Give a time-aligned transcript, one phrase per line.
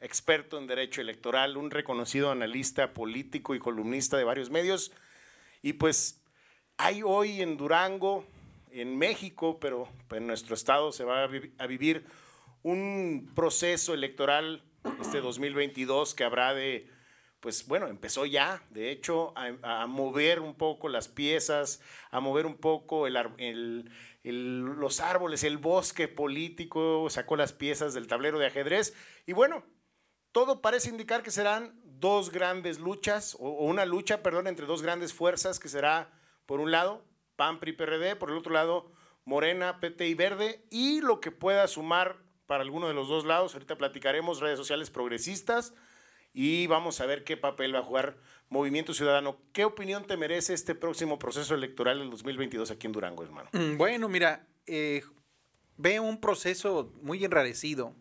[0.00, 4.92] experto en derecho electoral, un reconocido analista político y columnista de varios medios.
[5.62, 6.22] Y pues
[6.76, 8.24] hay hoy en Durango,
[8.72, 12.06] en México, pero en nuestro estado se va a, vivir
[12.62, 14.62] un proceso electoral
[15.00, 16.88] este 2022 que habrá de,
[17.40, 22.56] pues bueno, empezó ya, de hecho, a, mover un poco las piezas, a mover un
[22.56, 23.06] poco
[24.22, 28.94] los árboles, el bosque político, sacó las piezas del tablero de ajedrez
[29.26, 29.64] y bueno,
[30.32, 35.12] todo parece indicar que serán dos grandes luchas, o, una lucha, perdón, entre dos grandes
[35.12, 36.10] fuerzas, que será,
[36.46, 37.04] por un lado,
[37.36, 38.90] PAN, PRI, PRD, por el otro lado,
[39.24, 42.16] Morena, PT y Verde, y lo que pueda sumar
[42.46, 45.74] para alguno de los dos lados, ahorita platicaremos redes sociales progresistas,
[46.32, 48.16] y vamos a ver qué papel va a jugar
[48.48, 49.38] Movimiento Ciudadano.
[49.52, 53.50] ¿Qué opinión te merece este próximo proceso electoral del 2022 aquí en Durango, hermano?
[53.52, 55.02] Mm, bueno, mira, eh,
[55.76, 57.94] veo un proceso muy enrarecido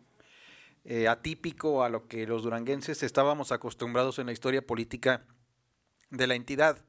[0.85, 5.25] eh, atípico a lo que los duranguenses estábamos acostumbrados en la historia política
[6.09, 6.83] de la entidad.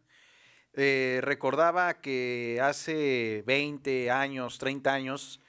[0.75, 5.41] Eh, recordaba que hace 20 años, 30 años,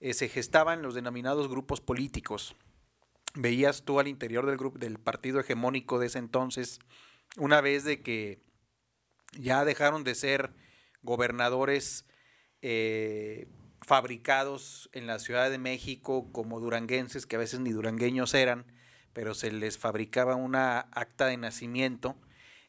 [0.00, 2.54] eh, se gestaban los denominados grupos políticos.
[3.34, 6.78] Veías tú al interior del, grupo, del partido hegemónico de ese entonces,
[7.36, 8.40] una vez de que
[9.32, 10.54] ya dejaron de ser
[11.02, 12.04] gobernadores
[13.82, 18.66] fabricados en la Ciudad de México como duranguenses, que a veces ni durangueños eran,
[19.12, 22.16] pero se les fabricaba una acta de nacimiento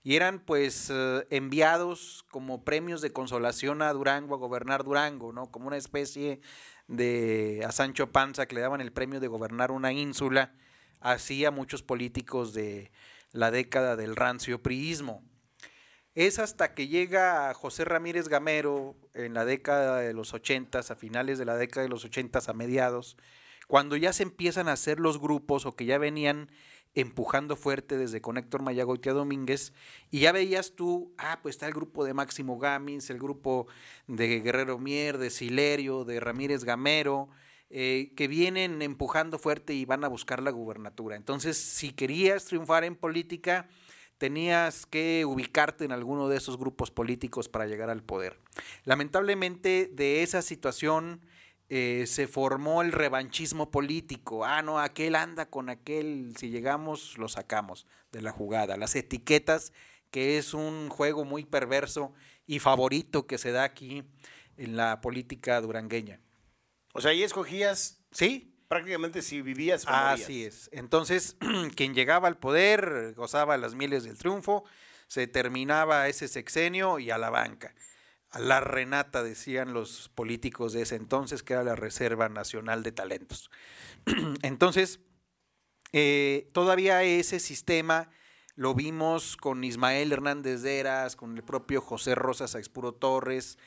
[0.04, 5.52] y eran pues eh, enviados como premios de consolación a Durango, a gobernar Durango, ¿no?
[5.52, 6.40] Como una especie
[6.88, 10.54] de a Sancho Panza que le daban el premio de gobernar una ínsula,
[11.02, 12.92] así a muchos políticos de
[13.32, 15.24] la década del rancio priismo.
[16.20, 21.40] Es hasta que llega José Ramírez Gamero en la década de los ochentas, a finales
[21.40, 23.16] de la década de los ochentas, a mediados,
[23.70, 26.52] cuando ya se empiezan a hacer los grupos o que ya venían
[26.94, 29.72] empujando fuerte desde con Héctor Mayagoitia Domínguez,
[30.12, 33.68] y ya veías tú, ah, pues está el grupo de Máximo Gamins, el grupo
[34.08, 37.30] de Guerrero Mier, de Silerio, de Ramírez Gamero,
[37.70, 41.16] eh, que vienen empujando fuerte y van a buscar la gubernatura.
[41.16, 43.70] Entonces, si querías triunfar en política,
[44.20, 48.40] tenías que ubicarte en alguno de esos grupos políticos para llegar al poder.
[48.84, 51.22] Lamentablemente de esa situación
[51.70, 54.46] eh, se formó el revanchismo político.
[54.46, 58.76] Ah, no, aquel anda con aquel, si llegamos lo sacamos de la jugada.
[58.76, 59.72] Las etiquetas,
[60.12, 62.14] que es un juego muy perverso
[62.46, 64.04] y favorito que se da aquí
[64.58, 66.20] en la política durangueña.
[66.94, 70.70] O sea, ahí escogías, sí, prácticamente si vivías Así es.
[70.72, 71.36] Entonces,
[71.76, 74.64] quien llegaba al poder gozaba las mieles del triunfo,
[75.08, 77.74] se terminaba ese sexenio y a la banca.
[78.30, 82.92] A la renata, decían los políticos de ese entonces, que era la Reserva Nacional de
[82.92, 83.50] Talentos.
[84.44, 85.00] Entonces,
[85.94, 88.12] eh, todavía ese sistema
[88.56, 93.58] lo vimos con Ismael Hernández de Eras, con el propio José Rosas Expuro Torres,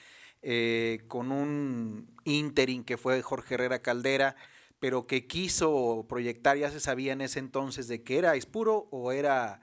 [0.42, 4.36] eh, con un interim que fue Jorge Herrera Caldera,
[4.82, 9.12] pero que quiso proyectar, ya se sabía en ese entonces de que era Espuro o
[9.12, 9.60] era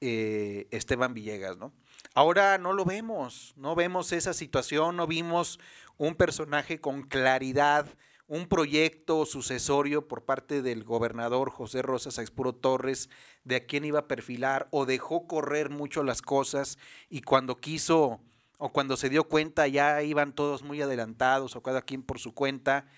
[0.00, 1.72] eh, Esteban Villegas, ¿no?
[2.14, 5.60] Ahora no lo vemos, no vemos esa situación, no vimos
[5.98, 7.86] un personaje con claridad,
[8.26, 13.08] un proyecto sucesorio por parte del gobernador José Rosas Expuro Torres
[13.44, 16.76] de a quién iba a perfilar o dejó correr mucho las cosas
[17.08, 18.20] y cuando quiso
[18.58, 22.34] o cuando se dio cuenta ya iban todos muy adelantados o cada quien por su
[22.34, 22.88] cuenta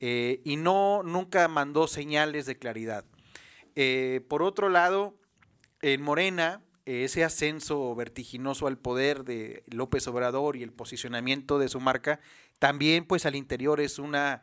[0.00, 3.04] eh, y no, nunca mandó señales de claridad.
[3.74, 5.16] Eh, por otro lado,
[5.82, 11.80] en Morena, ese ascenso vertiginoso al poder de López Obrador y el posicionamiento de su
[11.80, 12.20] marca,
[12.58, 14.42] también pues al interior es una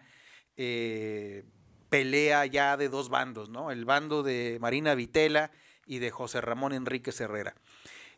[0.58, 1.44] eh,
[1.90, 3.72] pelea ya de dos bandos, ¿no?
[3.72, 5.52] El bando de Marina Vitela
[5.88, 7.56] y de José Ramón Enríquez Herrera.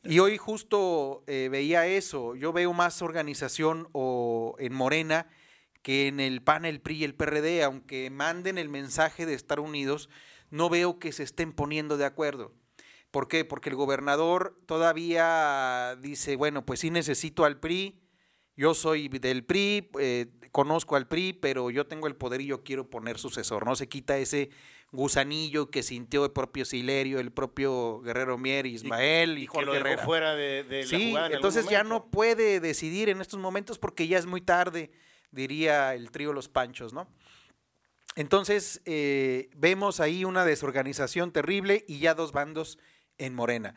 [0.04, 5.28] Y hoy justo veía eso, yo veo más organización o en Morena
[5.88, 9.62] que en el PAN, el PRI y el PRD, aunque manden el mensaje de estar
[9.62, 10.09] unidos,
[10.50, 12.51] no veo que se estén poniendo de acuerdo.
[13.10, 13.45] ¿Por qué?
[13.45, 18.01] Porque el gobernador todavía dice, bueno, pues sí necesito al PRI,
[18.57, 22.66] yo soy del PRI, eh, conozco al PRI, pero yo tengo el poder y yo
[22.66, 23.66] quiero poner sucesor.
[23.66, 24.50] No se quita ese
[24.92, 30.36] gusanillo que sintió el propio Silerio, el propio Guerrero Mier, Ismael y, y, Jorge fuera
[30.36, 34.92] de, sí, entonces ya no puede decidir en estos momentos porque ya es muy tarde
[35.31, 37.07] diría el trío Los Panchos, ¿no?
[38.15, 42.79] Entonces, eh, vemos ahí una desorganización terrible y ya dos bandos
[43.18, 43.75] en Morena.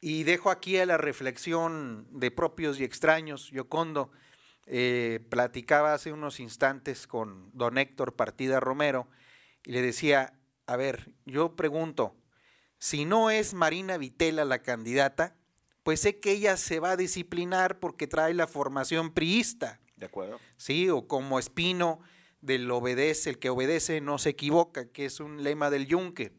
[0.00, 3.50] Y dejo aquí a la reflexión de propios y extraños.
[3.50, 4.10] Yocondo
[4.66, 9.08] eh, platicaba hace unos instantes con don Héctor Partida Romero
[9.64, 10.32] y le decía,
[10.66, 12.16] a ver, yo pregunto,
[12.78, 15.36] si no es Marina Vitela la candidata,
[15.82, 19.80] pues sé que ella se va a disciplinar porque trae la formación priista.
[19.96, 20.38] De acuerdo.
[20.56, 22.00] Sí, o como Espino
[22.40, 26.32] del obedece, el que obedece no se equivoca, que es un lema del Yunque.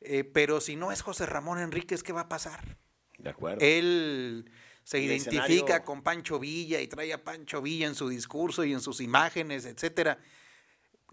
[0.00, 2.78] Eh, pero si no es José Ramón Enríquez, ¿qué va a pasar?
[3.18, 3.58] De acuerdo.
[3.60, 4.50] Él
[4.84, 8.64] se El identifica escenario- con Pancho Villa y trae a Pancho Villa en su discurso
[8.64, 10.18] y en sus imágenes, etcétera.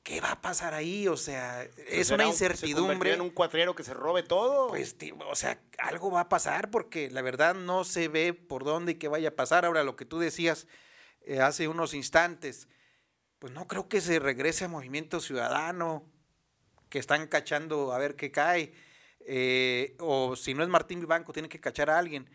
[0.04, 1.08] ¿Qué va a pasar ahí?
[1.08, 2.94] O sea, es ¿Será una un- ¿Se incertidumbre.
[2.96, 4.68] convertirá en un cuatrero que se robe todo?
[4.68, 8.64] Pues, tío, o sea, algo va a pasar porque la verdad no se ve por
[8.66, 9.64] dónde y qué vaya a pasar.
[9.66, 10.68] Ahora, lo que tú decías
[11.26, 12.68] eh, hace unos instantes,
[13.40, 16.04] pues no creo que se regrese a Movimiento Ciudadano,
[16.90, 18.74] que están cachando a ver qué cae.
[19.26, 22.30] Eh, o si no es Martín Vivanco, tiene que cachar a alguien.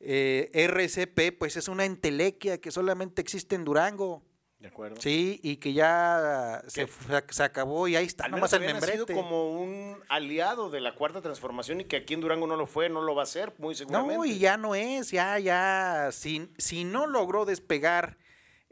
[0.00, 4.22] Eh, RCP, pues es una entelequia que solamente existe en Durango.
[4.58, 5.00] de acuerdo.
[5.00, 6.86] Sí, y que ya se,
[7.30, 9.12] se- acabó y ahí está, Al nomás el membrete.
[9.14, 12.88] como un aliado de la Cuarta Transformación y que aquí en Durango no lo fue,
[12.88, 14.16] no lo va a ser, muy seguramente.
[14.16, 18.18] No, y ya no es, ya, ya, si, si no logró despegar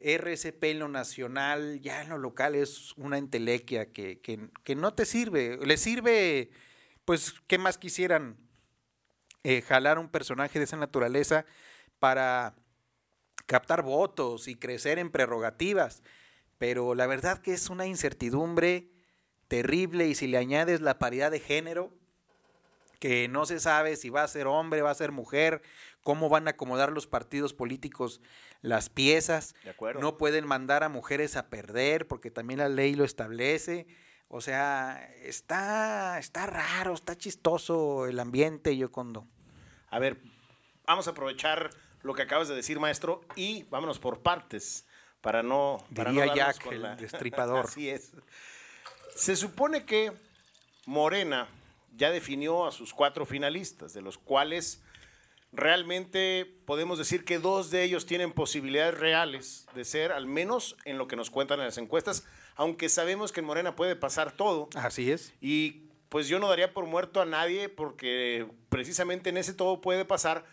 [0.05, 4.93] RCP en lo nacional, ya en lo local es una entelequia que, que, que no
[4.95, 5.59] te sirve.
[5.65, 6.51] Le sirve,
[7.05, 8.37] pues, ¿qué más quisieran?
[9.43, 11.47] Eh, jalar un personaje de esa naturaleza
[11.99, 12.55] para
[13.47, 16.03] captar votos y crecer en prerrogativas.
[16.59, 18.91] Pero la verdad que es una incertidumbre
[19.49, 21.93] terrible y si le añades la paridad de género,
[22.99, 25.63] que no se sabe si va a ser hombre, va a ser mujer,
[26.05, 28.21] cómo van a acomodar los partidos políticos
[28.61, 29.57] las piezas.
[29.65, 30.01] De acuerdo.
[30.01, 33.89] No pueden mandar a mujeres a perder porque también la ley lo establece.
[34.29, 39.27] O sea, está, está raro, está chistoso el ambiente, yo cuando.
[39.91, 40.21] A ver,
[40.87, 41.71] vamos a aprovechar
[42.03, 44.87] lo que acabas de decir, maestro, y vámonos por partes,
[45.21, 45.79] para no...
[45.95, 47.65] para no Diría Jack, el destripador.
[47.69, 48.13] Así es.
[49.15, 50.13] Se supone que
[50.85, 51.49] Morena
[51.97, 54.83] ya definió a sus cuatro finalistas, de los cuales
[55.55, 60.99] realmente podemos decir que dos de ellos tienen posibilidades reales de ser, al menos en
[60.99, 64.69] lo que nos cuentan en las encuestas, aunque sabemos que en Morena puede pasar todo.
[64.75, 65.33] Así es.
[65.41, 70.05] Y pues yo no daría por muerto a nadie porque precisamente en ese todo puede
[70.05, 70.45] pasar.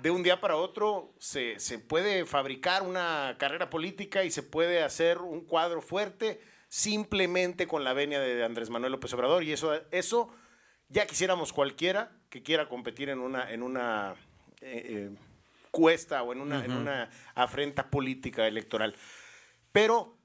[0.00, 4.82] De un día para otro se, se puede fabricar una carrera política y se puede
[4.82, 9.44] hacer un cuadro fuerte simplemente con la venia de Andrés Manuel López Obrador.
[9.44, 10.34] Y eso, eso
[10.88, 14.14] ya quisiéramos cualquiera que quiera competir en una, en una
[14.62, 15.10] eh, eh,
[15.70, 18.96] cuesta o en una, en una afrenta política electoral.
[19.70, 20.16] Pero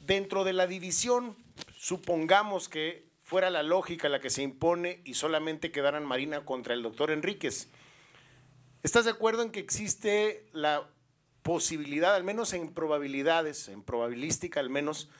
[0.00, 1.36] dentro de la división,
[1.76, 6.84] supongamos que fuera la lógica la que se impone y solamente quedaran Marina contra el
[6.84, 7.68] doctor Enríquez.
[8.84, 10.88] ¿Estás de acuerdo en que existe la
[11.42, 15.10] posibilidad, al menos en probabilidades, en probabilística al menos,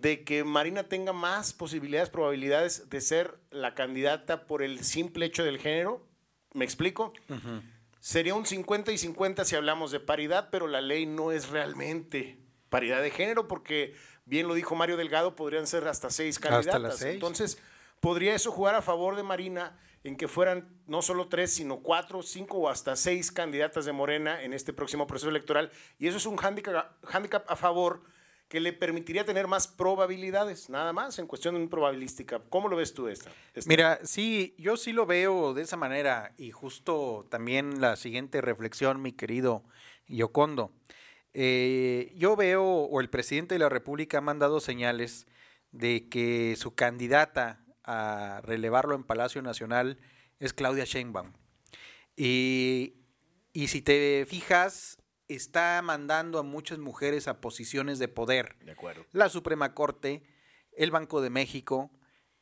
[0.00, 5.44] de que Marina tenga más posibilidades, probabilidades de ser la candidata por el simple hecho
[5.44, 6.06] del género?
[6.52, 7.12] ¿Me explico?
[8.00, 12.38] Sería un 50 y 50 si hablamos de paridad, pero la ley no es realmente
[12.68, 13.94] paridad de género porque,
[14.24, 16.82] bien lo dijo Mario Delgado, podrían ser hasta seis Hasta candidatas.
[16.82, 17.14] las seis.
[17.14, 17.58] Entonces,
[18.00, 22.22] podría eso jugar a favor de Marina en que fueran no solo tres, sino cuatro,
[22.22, 25.70] cinco o hasta seis candidatas de Morena en este próximo proceso electoral.
[25.98, 28.02] Y eso es un hándicap, hándicap a favor
[28.54, 32.38] que le permitiría tener más probabilidades, nada más, en cuestión de probabilística.
[32.50, 33.32] ¿Cómo lo ves tú esta?
[33.52, 33.68] esta?
[33.68, 39.02] Mira, sí, yo sí lo veo de esa manera y justo también la siguiente reflexión,
[39.02, 39.64] mi querido
[40.06, 40.70] Yocondo.
[41.32, 45.26] Eh, yo veo, o el presidente de la República ha mandado señales
[45.72, 49.98] de que su candidata a relevarlo en Palacio Nacional
[50.38, 51.32] es Claudia Sheinbaum.
[52.16, 52.98] Y,
[53.52, 54.98] y si te fijas,
[55.34, 59.04] está mandando a muchas mujeres a posiciones de poder De acuerdo.
[59.12, 60.22] la Suprema Corte,
[60.76, 61.90] el Banco de México,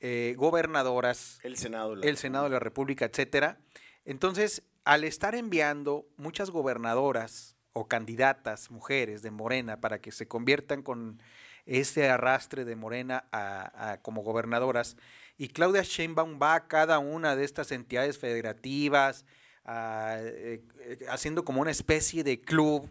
[0.00, 2.00] eh, gobernadoras, El Senado.
[2.02, 3.58] el Senado de la República, etcétera.
[4.04, 10.82] Entonces, al estar enviando muchas gobernadoras o candidatas mujeres de Morena para que se conviertan
[10.82, 11.22] con
[11.66, 14.96] ese arrastre de Morena a, a- como gobernadoras,
[15.38, 19.24] y Claudia Sheinbaum va a cada una de estas entidades federativas,
[19.68, 22.88] eh, eh, haciendo como una especie de club,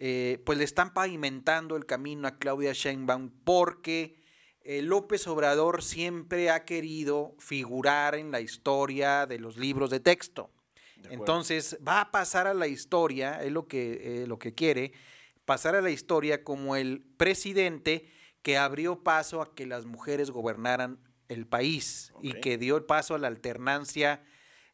[0.00, 4.18] eh, pues le están pavimentando el camino a Claudia Sheinbaum porque
[4.62, 10.50] eh, López Obrador siempre ha querido figurar en la historia de los libros de texto.
[10.96, 11.14] De.
[11.14, 14.92] Entonces va a pasar a la historia, es lo que, eh, lo que quiere,
[15.46, 18.08] pasar a la historia como el presidente
[18.42, 23.14] que abrió paso a que las mujeres gobernaran el país y que dio el paso
[23.14, 24.22] a la alternancia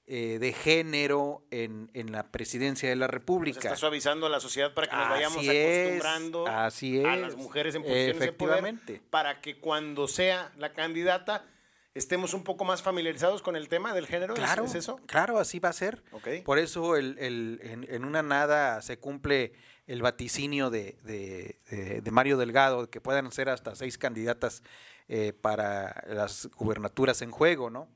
[0.06, 3.58] eh, de género en, en la presidencia de la Nos República.
[3.60, 7.74] está suavizando a la sociedad para que nos vayamos Así es, acostumbrando a las mujeres
[7.74, 9.02] en posiciones de poder efectivamente.
[9.10, 11.46] para que cuando sea la candidata
[11.94, 14.34] estemos un poco más familiarizados con el tema del género.
[14.34, 14.96] Claro, ¿Es, eso?
[15.06, 16.02] Claro, así va a ser.
[16.12, 16.28] Ok.
[16.44, 19.52] Por eso el, el- en, en una nada se cumple
[19.86, 24.62] el vaticinio de, de- de- de Mario Delgado, que puedan ser hasta seis candidatas
[25.08, 27.88] eh, para las gubernaturas en juego, ¿no?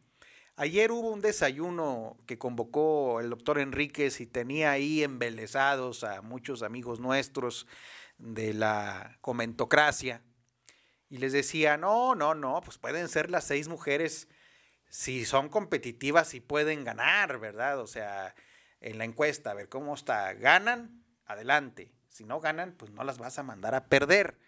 [0.60, 6.64] Ayer hubo un desayuno que convocó el doctor Enríquez y tenía ahí embelesados a muchos
[6.64, 7.68] amigos nuestros
[8.18, 10.20] de la comentocracia.
[11.08, 14.26] Y les decía, no, no, no, pues pueden ser las seis mujeres
[14.88, 17.78] si son competitivas y pueden ganar, ¿verdad?
[17.78, 18.34] O sea,
[18.80, 20.32] en la encuesta, a ver cómo está.
[20.32, 21.94] Ganan, adelante.
[22.08, 24.40] Si no ganan, pues no las vas a mandar a perder.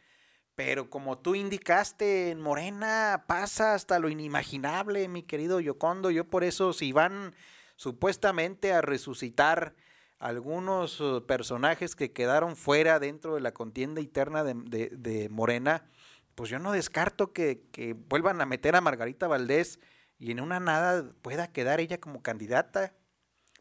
[0.62, 6.10] Pero como tú indicaste, en Morena pasa hasta lo inimaginable, mi querido Yocondo.
[6.10, 7.34] Yo por eso, si van
[7.76, 9.74] supuestamente a resucitar
[10.18, 15.86] algunos eh, personajes que quedaron fuera dentro de la contienda interna de Morena,
[16.34, 19.80] pues yo no descarto que, que vuelvan a meter a Margarita Valdés
[20.18, 22.92] y en una nada pueda quedar ella como candidata,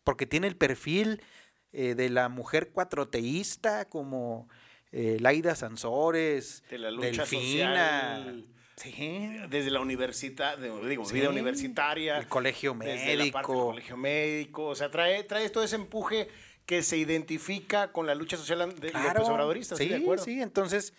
[0.04, 1.24] porque tiene el perfil
[1.72, 4.50] eh, de la mujer cuatroteísta como
[4.92, 8.46] eh, Laida Sansores, De la lucha Delfina, social.
[8.76, 12.18] sí, Desde la universidad, digo, Sí, vida universitaria.
[12.18, 13.66] el colegio desde la parte del médico.
[13.68, 14.66] colegio médico.
[14.68, 16.28] O sea, trae, trae todo ese empuje
[16.66, 19.76] que se identifica con la lucha social de Claro, López Obradorista.
[19.76, 20.24] sí, de acuerdo.
[20.24, 20.94] sí, entonces,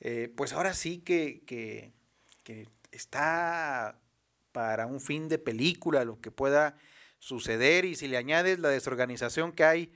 [0.00, 1.92] eh, pues ahora sí que, que-
[2.42, 3.98] que está
[4.52, 6.76] para un fin de película lo que pueda
[7.18, 9.92] suceder y si le añades la desorganización que hay,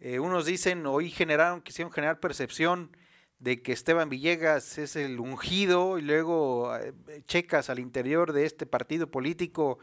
[0.00, 2.96] eh, unos dicen, hoy generaron, quisieron generar percepción
[3.38, 6.92] de que Esteban Villegas es el ungido y luego eh,
[7.26, 9.78] checas al interior de este partido político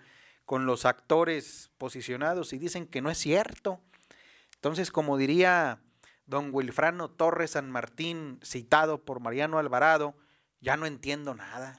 [0.45, 3.81] con los actores posicionados y dicen que no es cierto.
[4.55, 5.81] Entonces, como diría
[6.25, 10.15] don Wilfrano Torres San Martín, citado por Mariano Alvarado,
[10.59, 11.75] ya no entiendo nada.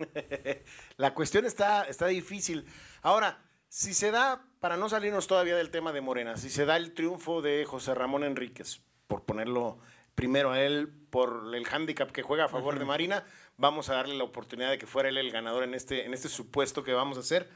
[0.96, 2.66] La cuestión está, está difícil.
[3.02, 6.76] Ahora, si se da, para no salirnos todavía del tema de Morena, si se da
[6.76, 9.78] el triunfo de José Ramón Enríquez, por ponerlo
[10.14, 13.25] primero a él por el hándicap que juega a favor de Marina,
[13.56, 16.28] vamos a darle la oportunidad de que fuera él el ganador en este, en este
[16.28, 17.49] supuesto que vamos a hacer.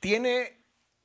[0.00, 0.64] Tiene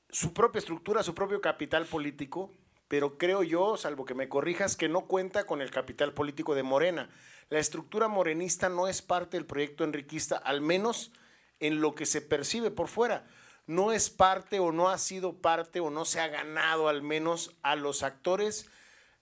[0.10, 2.54] su propia estructura, su propio capital político,
[2.88, 6.64] pero creo yo, salvo que me corrijas, que no cuenta con el capital político de
[6.64, 7.10] Morena.
[7.50, 11.12] La estructura morenista no es parte del proyecto enriquista, al menos
[11.60, 13.28] en lo que se percibe por fuera.
[13.68, 17.56] No es parte o no ha sido parte o no se ha ganado al menos
[17.62, 18.70] a los actores,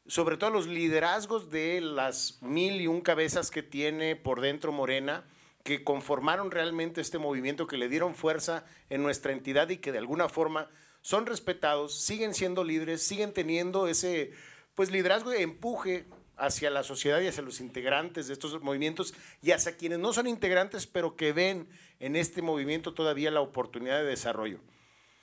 [0.06, 4.72] sobre todo a los liderazgos de las mil y un cabezas que tiene por dentro
[4.72, 5.26] Morena,
[5.64, 9.98] que conformaron realmente este movimiento, que le dieron fuerza en nuestra entidad y que de
[9.98, 10.70] alguna forma
[11.02, 14.32] son respetados, siguen siendo líderes, siguen teniendo ese
[14.76, 16.06] pues liderazgo de empuje
[16.38, 20.28] hacia la sociedad y hacia los integrantes de estos movimientos y hacia quienes no son
[20.28, 24.60] integrantes, pero que ven en este movimiento todavía la oportunidad de desarrollo.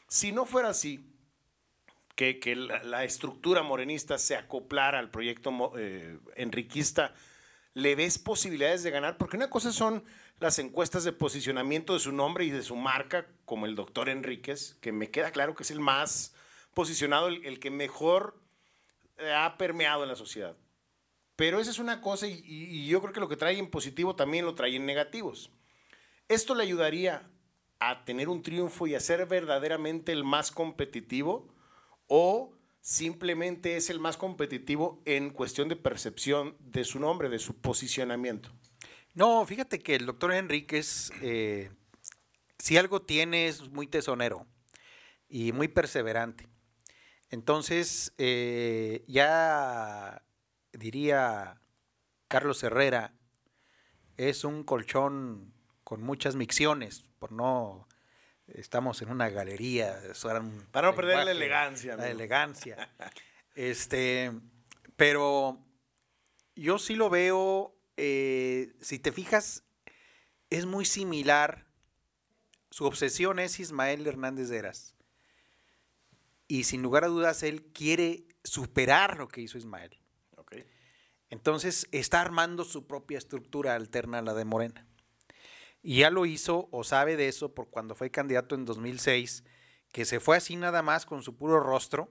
[0.08, 1.08] Si no fuera así,
[2.14, 7.14] que, que la, la estructura morenista se acoplara al proyecto eh, enriquista,
[7.74, 9.16] ¿le ves posibilidades de ganar?
[9.16, 10.04] Porque una cosa son
[10.38, 14.76] las encuestas de posicionamiento de su nombre y de su marca, como el doctor Enríquez,
[14.80, 16.34] que me queda claro que es el más
[16.74, 18.40] posicionado, el, el que mejor
[19.18, 20.56] eh, ha permeado en la sociedad.
[21.42, 24.44] Pero esa es una cosa y, yo creo que lo que trae en positivo también
[24.44, 25.50] lo trae en negativos.
[26.28, 27.28] Esto le ayudaría
[27.80, 31.52] a tener un triunfo y a ser verdaderamente el más competitivo
[32.06, 37.60] o simplemente es el más competitivo en cuestión de percepción de su nombre, de su
[37.60, 38.52] posicionamiento.
[39.12, 41.72] No, fíjate que el doctor Enríquez, eh,
[42.56, 44.46] si algo tiene, es muy tesonero
[45.28, 46.46] y muy perseverante.
[47.30, 50.22] Entonces, eh, ya
[50.72, 51.60] diría
[52.28, 53.14] Carlos Herrera,
[54.16, 55.52] es un colchón
[55.84, 57.88] con muchas micciones, por no,
[58.46, 62.16] estamos en una galería, eso era un Para no perder la elegancia, La amigo.
[62.18, 62.88] elegancia.
[63.54, 64.32] Este,
[64.96, 65.62] pero
[66.56, 69.64] yo sí lo veo, eh, si te fijas,
[70.48, 71.66] es muy similar.
[72.70, 74.94] Su obsesión es Ismael Hernández Eras.
[76.48, 80.01] Y sin lugar a dudas, él quiere superar lo que hizo Ismael.
[81.32, 84.86] Entonces está armando su propia estructura alterna a la de Morena.
[85.80, 89.42] Y ya lo hizo o sabe de eso por cuando fue candidato en 2006,
[89.92, 92.10] que se fue así nada más con su puro rostro,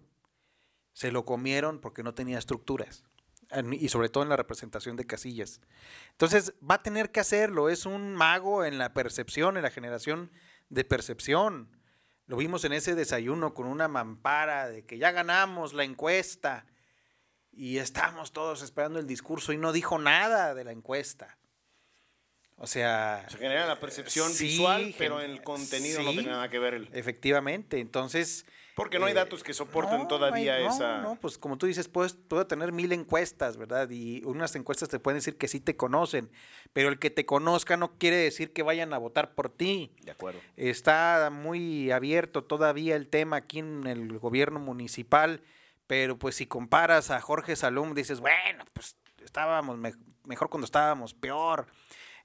[0.93, 3.03] se lo comieron porque no tenía estructuras.
[3.73, 5.61] Y sobre todo en la representación de casillas.
[6.13, 7.69] Entonces va a tener que hacerlo.
[7.69, 10.31] Es un mago en la percepción, en la generación
[10.69, 11.69] de percepción.
[12.25, 16.65] Lo vimos en ese desayuno con una mampara de que ya ganamos la encuesta
[17.51, 21.37] y estamos todos esperando el discurso y no dijo nada de la encuesta.
[22.57, 23.25] O sea...
[23.27, 26.89] Se genera la percepción visual, pero el contenido no tiene nada que ver.
[26.93, 28.45] Efectivamente, entonces...
[28.75, 31.01] Porque no hay eh, datos que soporten todavía esa...
[31.01, 33.89] No, pues como tú dices, puedes, puedo tener mil encuestas, ¿verdad?
[33.89, 36.29] Y unas encuestas te pueden decir que sí te conocen,
[36.71, 39.95] pero el que te conozca no quiere decir que vayan a votar por ti.
[40.03, 40.39] De acuerdo.
[40.55, 45.41] Está muy abierto todavía el tema aquí en el gobierno municipal,
[45.91, 48.95] pero pues si comparas a Jorge Salum, dices, bueno, pues
[49.25, 49.77] estábamos
[50.23, 51.67] mejor cuando estábamos peor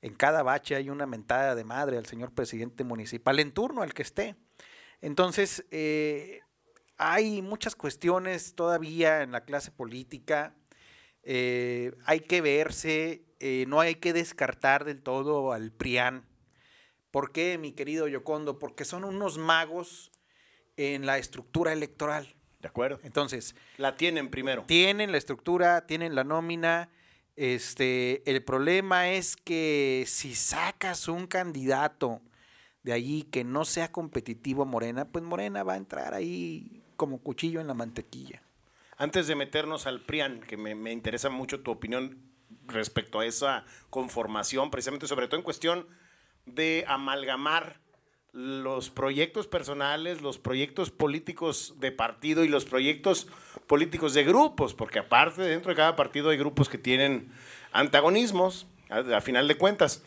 [0.03, 3.93] en cada bache hay una mentada de madre al señor presidente municipal en turno, al
[3.93, 4.37] que esté.
[5.01, 6.43] Entonces, eh,
[6.97, 10.55] hay muchas cuestiones todavía en la clase política.
[11.25, 16.25] Eh, hay que verse, eh, no hay que descartar del todo al PRIAN.
[17.11, 18.61] ¿Por qué, mi querido Yocondo?
[18.61, 20.13] Porque son unos magos
[20.77, 22.36] en la estructura electoral.
[22.67, 22.99] De acuerdo.
[23.05, 23.55] Entonces.
[23.79, 24.65] La tienen primero.
[24.67, 26.91] Tienen la estructura, tienen la nómina,
[27.37, 32.23] este, el problema es que si sacas un candidato
[32.83, 37.19] de allí que no sea competitivo a Morena, pues Morena va a entrar ahí como
[37.19, 38.43] cuchillo en la mantequilla.
[38.97, 42.23] Antes de meternos al PRIAN, que me, me interesa mucho tu opinión
[42.67, 45.87] respecto a esa conformación, precisamente sobre todo en cuestión
[46.47, 47.81] de amalgamar
[48.37, 53.29] los proyectos personales, los proyectos políticos de partido y los proyectos
[53.67, 57.33] políticos de grupos, porque aparte dentro de cada partido hay grupos que tienen
[57.73, 60.03] antagonismos, a, final de cuentas.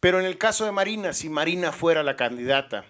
[0.00, 2.86] Pero en el caso de Marina, si Marina fuera la candidata,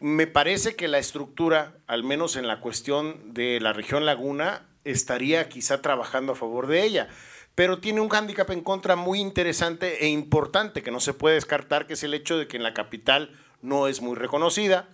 [0.00, 5.48] me parece que la estructura, al menos en la cuestión de la región Laguna, estaría
[5.48, 7.08] quizá trabajando a favor de ella.
[7.54, 11.86] Pero tiene un hándicap en contra muy interesante e importante que no se puede descartar,
[11.86, 14.88] que es el hecho de que en la capital no es muy reconocida,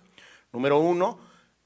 [0.53, 1.19] número uno.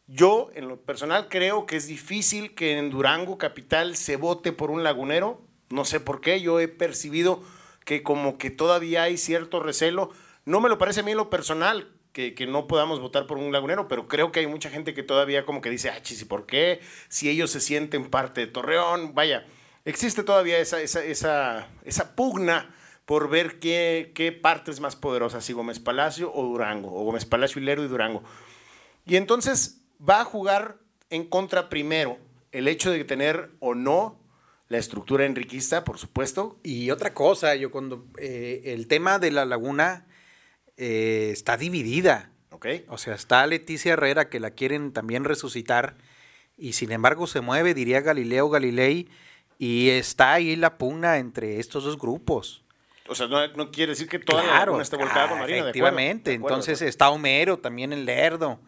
[0.07, 4.71] Yo, en lo personal, creo que es difícil que en Durango Capital se vote por
[4.71, 5.40] un lagunero.
[5.69, 7.42] No sé por qué, yo he percibido
[7.85, 10.11] que como que todavía hay cierto recelo.
[10.45, 13.52] No me lo parece a mí en lo personal que, no podamos votar por un
[13.52, 16.25] lagunero, pero creo que hay mucha gente que todavía como que dice, ah, chis, ¿y
[16.25, 16.80] por qué?
[17.09, 19.46] Si ellos se sienten parte de Torreón, vaya,
[19.85, 22.74] existe todavía esa, esa, esa, esa pugna
[23.11, 27.25] por ver qué, qué parte es más poderosa, si Gómez Palacio o Durango, o Gómez
[27.25, 28.23] Palacio, Hilero y Durango.
[29.05, 30.77] Y entonces va a jugar
[31.09, 32.18] en contra primero
[32.53, 34.16] el hecho de tener o no
[34.68, 36.61] la estructura enriquista, por supuesto.
[36.62, 40.07] Y otra cosa, yo cuando eh, el tema de la laguna
[40.77, 42.31] eh, está dividida.
[42.51, 42.85] Okay.
[42.87, 45.96] O sea, está Leticia Herrera que la quieren también resucitar
[46.57, 49.09] y sin embargo se mueve, diría Galileo Galilei,
[49.59, 52.62] y está ahí la pugna entre estos dos grupos.
[53.11, 55.59] O sea, no, quiere decir que toda la laguna esté volcada con Marina.
[55.59, 58.61] Efectivamente, entonces está Homero, también el Lerdo.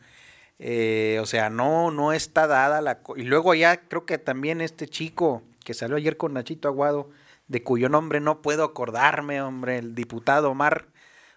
[0.59, 3.01] Eh, o sea, no, no está dada la...
[3.17, 7.11] Y luego ya creo que también este chico que salió ayer con Nachito Aguado,
[7.47, 10.87] de cuyo nombre no puedo acordarme, hombre, el diputado Omar,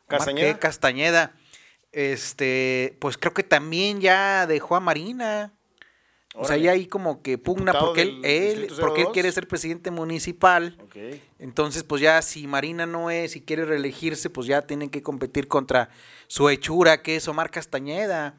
[0.08, 0.60] Castañeda.
[0.60, 1.34] Castañeda,
[1.91, 5.54] este, pues creo que también ya dejó a Marina.
[6.38, 10.78] O sea, ya ahí como que pugna porque él, porque él quiere ser presidente municipal.
[11.39, 15.48] Entonces, pues ya si Marina no es y quiere reelegirse, pues ya tienen que competir
[15.48, 15.89] contra
[16.28, 18.38] su hechura, que es Omar Castañeda.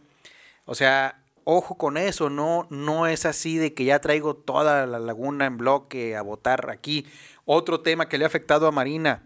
[0.67, 4.99] O sea, ojo con eso, no, no es así de que ya traigo toda la
[4.99, 7.07] laguna en bloque a votar aquí.
[7.45, 9.23] Otro tema que le ha afectado a Marina,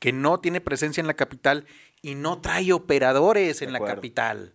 [0.00, 1.66] que no tiene presencia en la capital
[2.02, 4.52] y no trae operadores en la capital.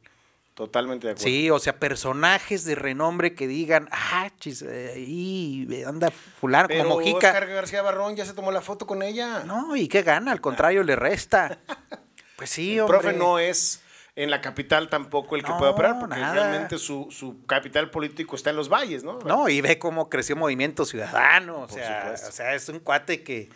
[0.59, 1.23] Totalmente de acuerdo.
[1.23, 7.29] Sí, o sea, personajes de renombre que digan, ah, chis, ahí anda fulano como Mojica.
[7.29, 9.45] Oscar García Barrón ya se tomó la foto con ella.
[9.45, 11.59] No, y qué gana, al contrario, le resta.
[12.35, 13.81] Pues sí, el profe no es
[14.15, 18.49] en la capital tampoco el que pueda operar, porque realmente su, su, capital político está
[18.49, 19.19] en los valles, ¿no?
[19.25, 23.49] No, y ve cómo creció Movimiento Ciudadano, o sea, o sea, es un cuate que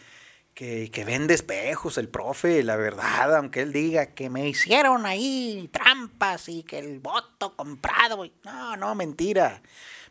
[0.54, 5.70] que, que, vende espejos el profe, la verdad, aunque él diga que me hicieron ahí
[5.72, 8.26] trampas y que el voto comprado.
[8.44, 9.62] No, no, mentira.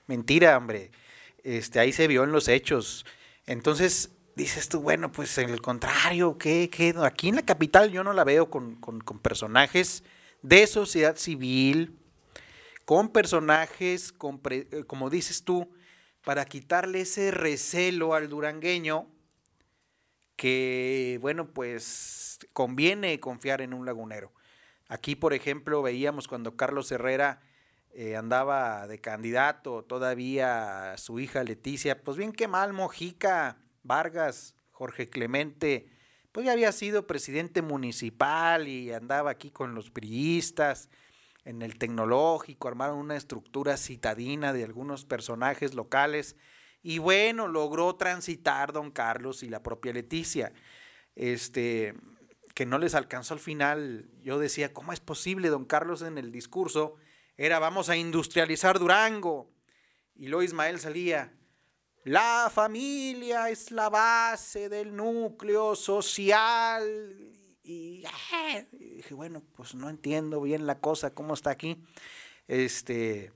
[0.07, 0.90] Mentira, hombre.
[1.44, 3.07] Este, ahí se vio en los hechos.
[3.46, 6.94] Entonces, dices tú, bueno, pues en el contrario, ¿qué, qué?
[7.02, 10.02] Aquí en la capital yo no la veo con, con, con personajes
[10.42, 11.96] de sociedad civil,
[12.85, 15.70] con personajes, con eh, como dices tú,
[16.24, 19.09] para quitarle ese recelo al durangueño
[20.42, 24.33] que, bueno, pues conviene confiar en un lagunero.
[24.88, 27.40] Aquí, por ejemplo, veíamos cuando Carlos Herrera
[27.92, 35.09] eh, andaba de candidato, todavía su hija Leticia, pues bien que mal, Mojica, Vargas, Jorge
[35.09, 35.87] Clemente,
[36.33, 40.88] pues ya había sido presidente municipal y andaba aquí con los priistas
[41.44, 46.35] en el tecnológico, armaron una estructura citadina de algunos personajes locales
[46.83, 50.53] y bueno, logró transitar don Carlos y la propia Leticia.
[51.14, 51.95] este,
[52.55, 54.11] que no les alcanzó al final.
[54.23, 56.97] Yo decía, ¿cómo es posible, don Carlos, en el discurso?
[57.37, 59.51] Era, vamos a industrializar Durango.
[60.14, 61.33] Y luego Ismael salía,
[62.05, 67.33] la familia es la base del núcleo social.
[67.62, 71.83] Y, ah, dije, bueno, pues no entiendo bien la cosa, cómo está aquí.
[72.49, 73.33] Este,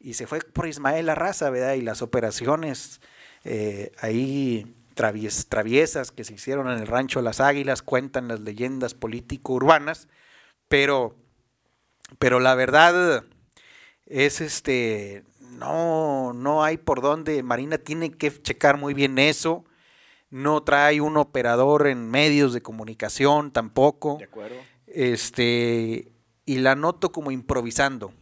[0.00, 1.74] y se fue por Ismael raza, ¿verdad?
[1.74, 3.00] Y las operaciones
[3.44, 10.08] eh, ahí traviesas que se hicieron en el rancho Las Águilas, cuentan las leyendas político-urbanas,
[10.68, 11.14] pero,
[12.18, 13.24] pero la verdad
[14.06, 19.64] es este, no, no hay por dónde, Marina tiene que checar muy bien eso,
[20.30, 24.16] no trae un operador en medios de comunicación tampoco.
[24.18, 24.56] De acuerdo.
[24.86, 26.12] Este,
[26.44, 28.12] y la noto como improvisando.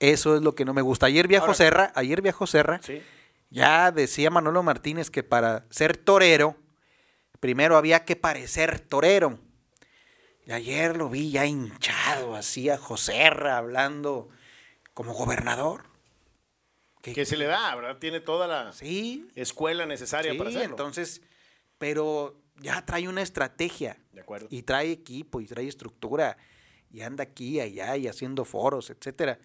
[0.00, 1.06] Eso es lo que no me gusta.
[1.06, 2.80] Ayer viajó Serra, ayer viajó Serra.
[2.82, 3.00] Sí
[3.50, 6.56] ya decía Manolo Martínez que para ser torero,
[7.40, 9.38] primero había que parecer torero.
[10.46, 14.28] Y ayer lo vi ya hinchado, así a Joserra hablando
[14.94, 15.84] como gobernador.
[17.02, 17.98] Que, se le da, ¿verdad?
[17.98, 18.72] Tiene toda la
[19.34, 20.68] escuela necesaria para hacerlo.
[20.68, 21.22] Entonces,
[21.78, 23.96] pero ya trae una estrategia.
[24.12, 24.48] De acuerdo.
[24.50, 26.36] Y trae equipo y trae estructura.
[26.90, 29.38] Y anda aquí, allá y haciendo foros, etcétera.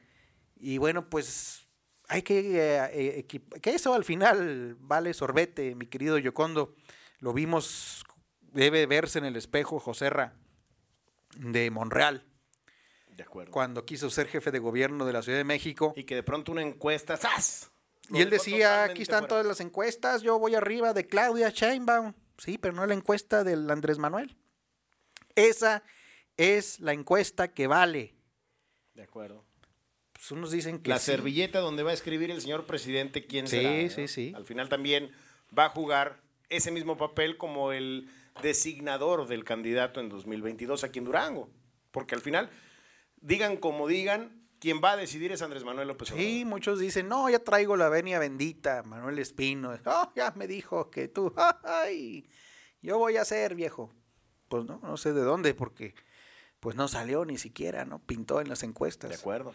[0.56, 1.68] Y bueno, pues
[2.08, 6.76] hay que, eh, que eso al final vale sorbete, mi querido Yocondo.
[7.20, 8.04] Lo vimos,
[8.42, 10.34] debe verse en el espejo Joserra
[11.38, 12.26] de Monreal.
[13.10, 13.52] De acuerdo.
[13.52, 15.94] Cuando quiso ser jefe de gobierno de la Ciudad de México.
[15.96, 17.72] Y que de pronto una encuesta, ¡zas!
[18.10, 22.14] y él decía, aquí están todas las encuestas, yo voy arriba de Claudia Sheinbaum.
[22.38, 24.38] Sí, pero no la encuesta del Andrés Manuel.
[25.36, 25.84] Esa
[26.38, 28.16] es la encuesta que vale.
[28.94, 29.45] De acuerdo.
[30.16, 33.58] Pues, unos dicen que La servilleta donde va a escribir el señor presidente quién sí,
[33.58, 33.70] será.
[33.70, 34.34] Sí, sí, sí.
[34.36, 35.12] Al final también
[35.58, 38.10] va a jugar ese mismo papel como el
[38.42, 41.50] designador del candidato en 2022 aquí en Durango.
[41.92, 42.50] Porque al final,
[43.22, 46.30] digan como digan, quien va a decidir es Andrés Manuel López Obrador.
[46.30, 49.78] Sí, muchos dicen, no, ya traigo la venia bendita, Manuel Espino.
[49.86, 52.30] Oh, ya me dijo que tú, ay,
[52.82, 53.94] yo voy a ser viejo.
[54.48, 55.96] Pues no, no sé de dónde, porque
[56.60, 58.00] pues no salió ni siquiera, ¿no?
[58.00, 59.10] Pintó en las encuestas.
[59.10, 59.54] De acuerdo.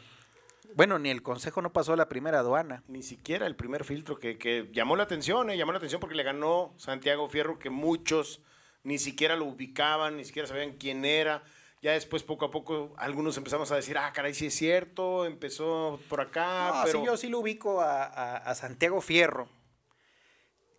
[0.74, 2.82] Bueno, ni el Consejo no pasó a la primera aduana.
[2.88, 6.22] Ni siquiera el primer filtro que, llamó la atención, eh, llamó la atención porque le
[6.22, 8.40] ganó Santiago Fierro, que muchos
[8.82, 11.42] ni siquiera lo ubicaban, ni siquiera sabían quién era.
[11.82, 15.98] Ya después, poco a poco, algunos empezamos a decir, ah, caray, sí es cierto, empezó
[16.08, 16.82] por acá.
[16.84, 17.00] pero...
[17.00, 19.48] sí, yo sí lo ubico a, Santiago Fierro.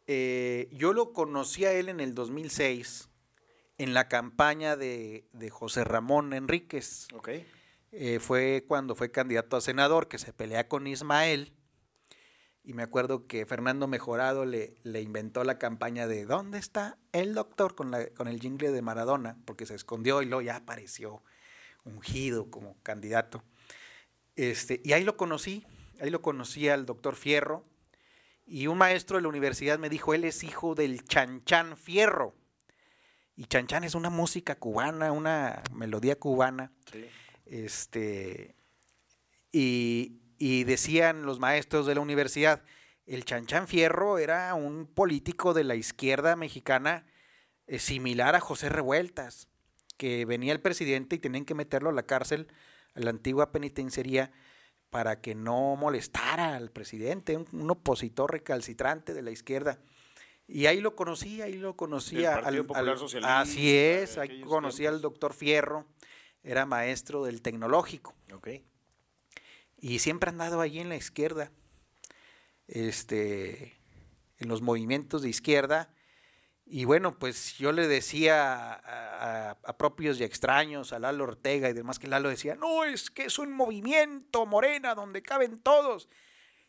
[0.08, 3.10] Eh, yo lo conocí a él en el 2006,
[3.78, 7.08] en la campaña de, de José Ramón Enríquez.
[7.14, 7.48] Okay
[7.92, 11.54] eh, fue cuando fue candidato a senador, que se pelea con Ismael.
[12.64, 17.34] Y me acuerdo que Fernando Mejorado le, le inventó la campaña de ¿Dónde está el
[17.34, 17.76] doctor?
[17.76, 21.24] Con, la, con el jingle de Maradona, porque se escondió y luego ya apareció
[21.84, 23.44] ungido como candidato.
[24.36, 25.66] Este, y ahí lo conocí,
[26.00, 27.66] ahí lo conocí al doctor Fierro.
[28.46, 32.36] Y un maestro de la universidad me dijo, él es hijo del Chanchan Fierro.
[33.36, 36.72] Y Chanchan es una música cubana, una melodía cubana.
[36.92, 37.06] Sí.
[37.52, 38.56] Este,
[39.52, 42.64] y, decían los maestros de la universidad,
[43.06, 47.06] el Chanchan Fierro era un político de la izquierda mexicana
[47.68, 49.50] eh, similar a José Revueltas,
[49.98, 52.48] que venía el presidente y tenían que meterlo a la cárcel,
[52.96, 54.32] a la antigua penitenciaría,
[54.90, 59.80] para que no molestara al presidente, un, opositor recalcitrante de la izquierda.
[60.48, 62.36] Y ahí lo conocí, ahí lo conocía.
[62.36, 63.42] al, Popular Socialista.
[63.42, 65.86] Así es, ahí conocí al doctor Fierro
[66.44, 68.16] era maestro del tecnológico.
[68.34, 68.66] Okay.
[69.78, 71.52] Y siempre ha andado allí en la izquierda,
[72.68, 73.80] este,
[74.38, 75.94] en los movimientos de izquierda.
[76.66, 82.00] Y bueno, pues yo le decía a, propios y extraños, a Lalo Ortega y demás,
[82.00, 86.08] que Lalo decía, no, es que es un movimiento morena donde caben todos.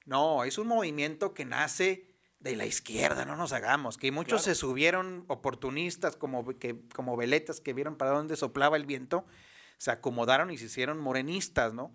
[0.05, 2.09] No, es un movimiento que nace
[2.41, 7.61] de la izquierda, no nos hagamos, que muchos se subieron oportunistas como, que, como veletas
[7.61, 9.25] que vieron para dónde soplaba el viento
[9.83, 11.93] se acomodaron y se hicieron morenistas, ¿no?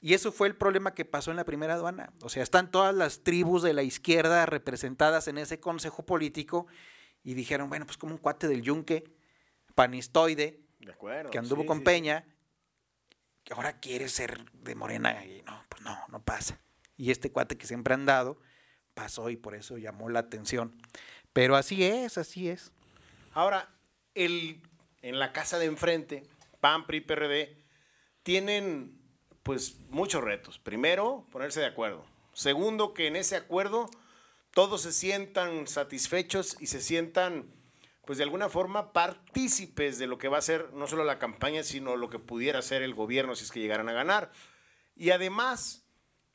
[0.00, 2.14] Y eso fue el problema que pasó en la primera aduana.
[2.22, 6.66] O sea, están todas las tribus de la izquierda representadas en ese consejo político
[7.22, 9.04] y dijeron, bueno, pues como un cuate del yunque,
[9.74, 10.62] panistoide,
[11.30, 12.24] que anduvo con Peña,
[13.44, 16.58] que ahora quiere ser de Morena y no, pues no, no pasa.
[16.96, 18.40] Y este cuate que siempre han dado,
[18.94, 20.74] pasó y por eso llamó la atención.
[21.34, 22.72] Pero así es, así es.
[23.34, 23.68] Ahora,
[24.14, 24.62] el,
[25.02, 26.22] en la casa de enfrente,
[26.60, 27.56] PAN, PRI, PRD,
[28.22, 29.00] tienen
[29.42, 30.58] pues muchos retos.
[30.58, 32.04] Primero, ponerse de acuerdo.
[32.32, 33.88] Segundo, que en ese acuerdo
[34.52, 37.54] todos se sientan satisfechos y se sientan
[38.06, 41.64] pues de alguna forma partícipes de lo que va a ser no solo la campaña,
[41.64, 44.30] sino lo que pudiera ser el gobierno si es que llegaran a ganar.
[44.94, 45.86] Y además,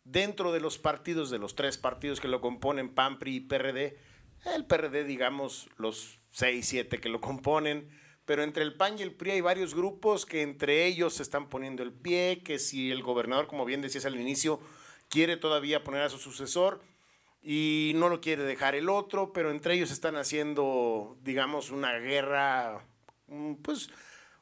[0.03, 3.97] dentro de los partidos, de los tres partidos que lo componen, PAN, PRI y PRD,
[4.53, 7.89] el PRD, digamos, los seis, siete que lo componen,
[8.25, 11.49] pero entre el PAN y el PRI hay varios grupos que entre ellos se están
[11.49, 14.59] poniendo el pie, que si el gobernador, como bien decías al inicio,
[15.09, 16.81] quiere todavía poner a su sucesor,
[17.41, 22.85] y no lo quiere dejar el otro, pero entre ellos están haciendo, digamos, una guerra,
[23.27, 23.89] mm, pues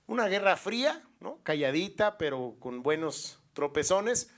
[0.05, 1.39] una guerra fría, ¿no?
[1.43, 4.33] Calladita, pero con buenos tropezones.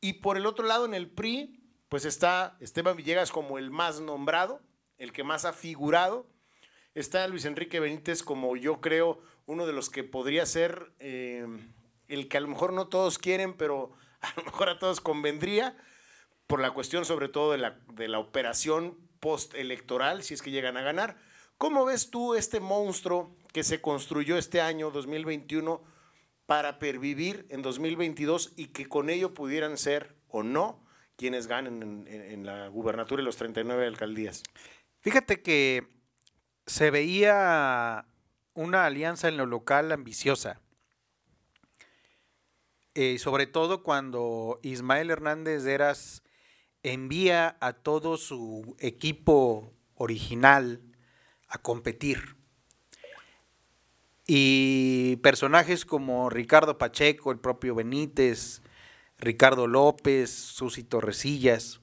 [0.00, 4.00] Y por el otro lado, en el PRI, pues está Esteban Villegas como el más
[4.00, 4.60] nombrado,
[4.98, 6.26] el que más ha figurado.
[6.94, 11.46] Está Luis Enrique Benítez como yo creo uno de los que podría ser eh,
[12.08, 15.76] el que a lo mejor no todos quieren, pero a lo mejor a todos convendría
[16.46, 20.76] por la cuestión sobre todo de la, de la operación postelectoral, si es que llegan
[20.76, 21.16] a ganar.
[21.56, 25.82] ¿Cómo ves tú este monstruo que se construyó este año 2021
[26.44, 30.84] para pervivir en 2022 y que con ello pudieran ser o no
[31.16, 34.42] quienes ganen en, en la gubernatura y los 39 alcaldías?
[35.00, 36.01] Fíjate que
[36.66, 38.06] se veía
[38.54, 40.60] una alianza en lo local ambiciosa.
[42.94, 46.22] Eh, sobre todo cuando Ismael Hernández Eras
[46.82, 50.82] envía a todo su equipo original
[51.48, 52.36] a competir.
[54.26, 58.62] Y personajes como Ricardo Pacheco, el propio Benítez,
[59.18, 61.80] Ricardo López, Susi Torresillas,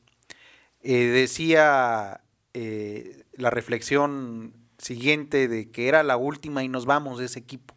[0.82, 2.22] eh, decía
[2.54, 7.76] eh, la reflexión siguiente de que era la última y nos vamos de ese equipo.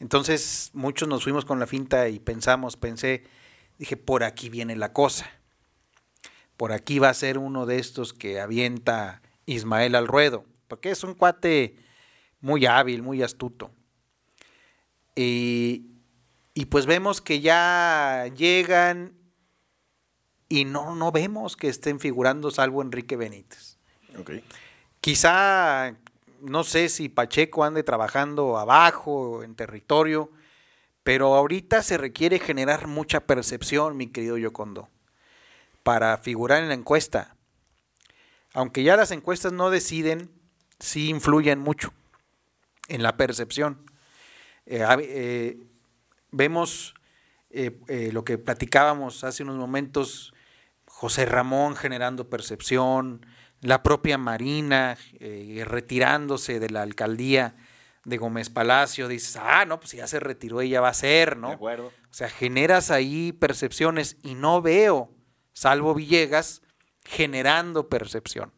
[0.00, 3.24] Entonces muchos nos fuimos con la finta y pensamos, pensé,
[3.78, 5.30] dije, por aquí viene la cosa
[6.56, 11.04] por aquí va a ser uno de estos que avienta Ismael al ruedo, porque es
[11.04, 11.76] un cuate
[12.40, 13.70] muy hábil, muy astuto.
[15.14, 15.86] Y,
[16.70, 19.14] pues vemos que ya llegan
[20.48, 23.78] y no, no vemos que estén figurando salvo Enrique Benítez.
[25.00, 25.94] Quizá,
[26.40, 30.30] no sé si Pacheco ande trabajando abajo, en territorio,
[31.02, 34.88] pero ahorita se requiere generar mucha percepción, mi querido Yocondo
[35.86, 37.36] para figurar en la encuesta.
[38.52, 40.32] Aunque ya las encuestas no deciden,
[40.80, 41.92] sí influyen mucho
[42.88, 43.88] en la percepción.
[44.66, 45.58] Eh, eh,
[46.32, 46.94] vemos
[47.50, 50.34] eh, lo que platicábamos hace unos momentos,
[50.86, 53.24] José Ramón generando percepción,
[53.60, 54.98] la propia Marina
[55.64, 57.56] retirándose de la alcaldía
[58.04, 61.48] de Gómez Palacio, dices, ah, no, pues ya se retiró, ella va a ser, ¿no?
[61.48, 61.86] De acuerdo.
[61.88, 65.10] O sea, generas ahí percepciones y no veo
[65.56, 66.60] salvo Villegas,
[67.04, 68.52] generando percepción.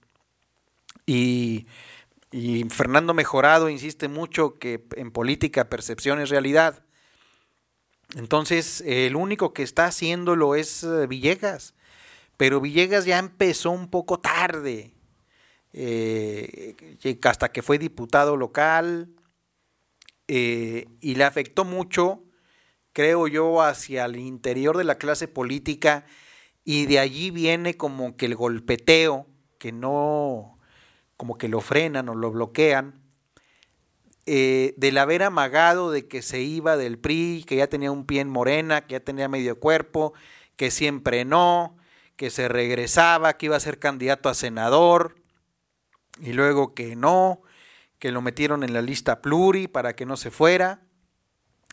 [1.06, 1.66] Y,
[2.70, 6.84] Fernando Mejorado insiste mucho que en política percepción es realidad.
[8.16, 11.74] Entonces, el único que está haciéndolo es eh, Villegas.
[12.38, 14.94] Pero Villegas ya empezó un poco tarde.
[15.74, 16.74] Eh,
[17.24, 19.10] hasta que fue diputado local.
[20.28, 22.22] Eh, y le afectó mucho,
[22.92, 26.06] creo yo, hacia el interior de la clase política
[26.70, 30.58] y de allí viene como que el golpeteo, que no,
[31.16, 33.00] como que lo frenan o lo bloquean,
[34.26, 38.20] eh, del haber amagado de que se iba del PRI, que ya tenía un pie
[38.20, 40.12] en morena, que ya tenía medio cuerpo,
[40.56, 41.77] que siempre no,
[42.18, 45.14] que se regresaba, que iba a ser candidato a senador,
[46.20, 47.40] y luego que no,
[47.98, 50.82] que lo metieron en la lista pluri para que no se fuera,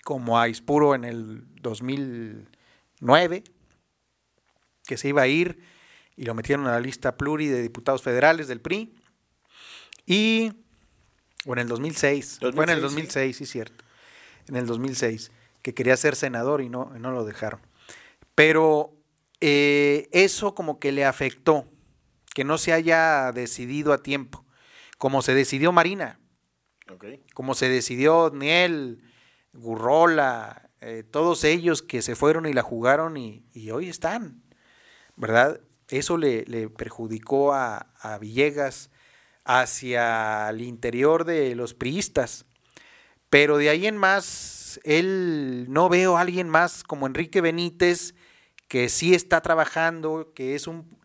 [0.04, 3.44] como a Ispuro en el 2009
[4.86, 5.60] que se iba a ir
[6.16, 8.94] y lo metieron a la lista pluri de diputados federales del PRI.
[10.06, 10.54] Y,
[11.46, 13.46] o en el 2006, fue en el 2006, sí.
[13.46, 13.84] cierto,
[14.48, 15.32] en el 2006,
[15.62, 17.60] que quería ser senador y no, no lo dejaron.
[18.36, 18.94] Pero
[19.42, 21.68] eh, eso como que le afectó,
[22.34, 24.46] que no se haya decidido a tiempo,
[24.98, 26.20] como se decidió Marina,
[27.34, 29.02] como se decidió Niel,
[29.54, 34.46] Gurrola, eh, todos ellos que se fueron y la jugaron y hoy están.
[35.16, 35.62] ¿verdad?
[35.88, 37.88] Eso le, perjudicó a,
[38.20, 38.92] Villegas
[39.44, 42.46] hacia el interior de los priistas.
[43.30, 48.14] Pero de ahí en más, él no veo a alguien más como Enrique Benítez,
[48.68, 50.98] que sí está trabajando, que es un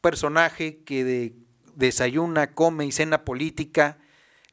[0.00, 1.34] personaje que
[1.74, 3.98] desayuna, come y cena política,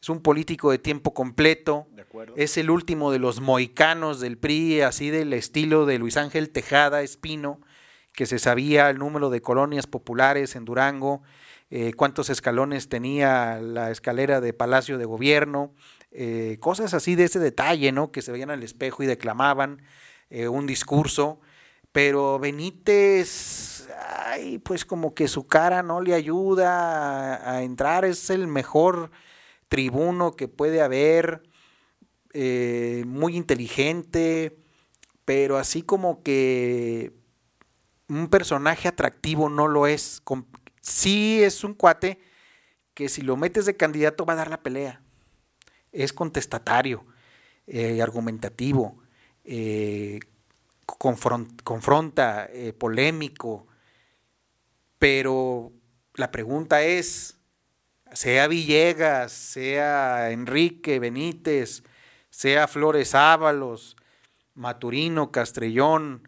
[0.01, 1.87] es un político de tiempo completo,
[2.35, 7.01] es el último de los moicanos del PRI, así del estilo de Luis Ángel Tejada
[7.01, 7.59] Espino,
[8.13, 11.21] que se sabía el número de colonias populares en Durango,
[11.69, 15.73] eh, cuántos escalones tenía la escalera de Palacio de Gobierno,
[16.11, 18.11] eh, cosas así de ese detalle, ¿no?
[18.11, 19.83] Que se veían al espejo y declamaban
[20.29, 21.39] eh, un discurso,
[21.91, 23.87] pero Benítez,
[24.25, 29.11] ay, pues como que su cara no le ayuda a, entrar, es el mejor
[29.67, 31.43] tribuno que puede haber,
[33.05, 34.57] muy inteligente,
[35.25, 37.13] pero así como que
[38.09, 40.21] un personaje atractivo no lo es.
[40.81, 42.19] Sí es un cuate
[42.93, 45.01] que si lo metes de candidato va a dar la pelea.
[45.91, 47.05] Es contestatario,
[47.67, 48.97] eh, argumentativo,
[49.43, 50.19] eh,
[50.97, 53.67] confronta, eh, polémico.
[54.97, 55.71] Pero
[56.15, 57.37] la pregunta es,
[58.13, 61.83] sea Villegas, sea Enrique Benítez,
[62.29, 63.95] sea Flores Ábalos,
[64.53, 66.27] Maturino, Castrellón,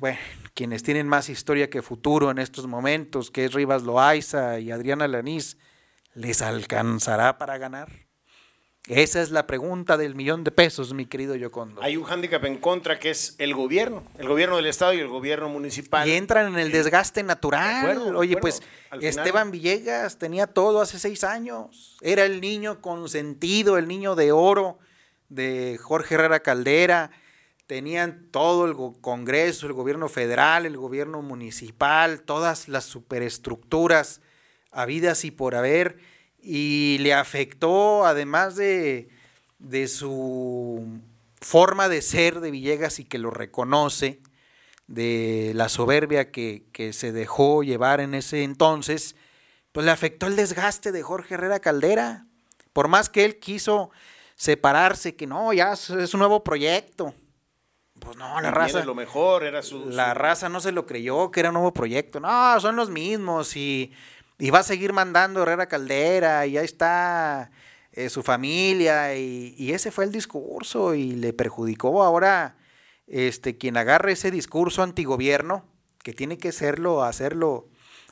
[0.00, 0.18] bueno,
[0.54, 5.06] quienes tienen más historia que futuro en estos momentos, que es Rivas Loaiza y Adriana
[5.06, 5.56] Lanís,
[6.14, 8.05] ¿les alcanzará para ganar?
[8.88, 11.82] Esa es la pregunta del millón de pesos, mi querido Yocondo.
[11.82, 15.08] Hay un hándicap en contra que es el gobierno, el gobierno del Estado y el
[15.08, 16.08] gobierno municipal.
[16.08, 18.14] Y entran en el desgaste natural.
[18.14, 18.62] Oye, pues
[19.00, 21.96] Esteban Villegas tenía todo hace seis años.
[22.00, 24.78] Era el niño consentido, el niño de oro
[25.28, 27.10] de Jorge Herrera Caldera
[27.66, 34.20] tenían todo el Congreso, el gobierno federal, el gobierno municipal, todas las superestructuras
[34.70, 35.98] habidas y por haber,
[36.48, 39.08] y le afectó, además de,
[39.58, 41.00] de su
[41.40, 44.20] forma de ser de Villegas y que lo reconoce,
[44.86, 49.16] de la soberbia que, que se dejó llevar en ese entonces,
[49.72, 52.26] pues le afectó el desgaste de Jorge Herrera Caldera.
[52.72, 53.90] Por más que él quiso
[54.36, 57.12] separarse, que no, ya es un nuevo proyecto,
[57.98, 58.84] pues no, la raza.
[58.84, 62.20] lo mejor, era su, La raza no se lo creyó que era un nuevo proyecto.
[62.20, 63.92] No, son los mismos y,
[64.44, 67.50] va a seguir mandando Herrera Caldera y ahí está
[67.92, 72.56] eh, su familia y, ese fue el discurso y le perjudicó ahora
[73.06, 75.64] este quien agarre ese discurso antigobierno,
[76.02, 77.68] que tiene que serlo, hacerlo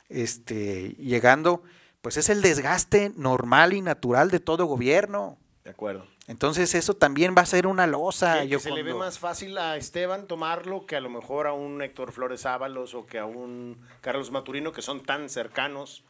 [0.09, 1.63] este, llegando,
[2.01, 5.37] pues es el desgaste normal y natural de todo gobierno.
[5.63, 6.07] De acuerdo.
[6.27, 8.43] Entonces eso también va a ser una losa.
[8.45, 11.83] yo se le ve más fácil a Esteban tomarlo que a lo mejor a un
[11.83, 16.03] Héctor Flores Ábalos o que a un Carlos Maturino que son tan cercanos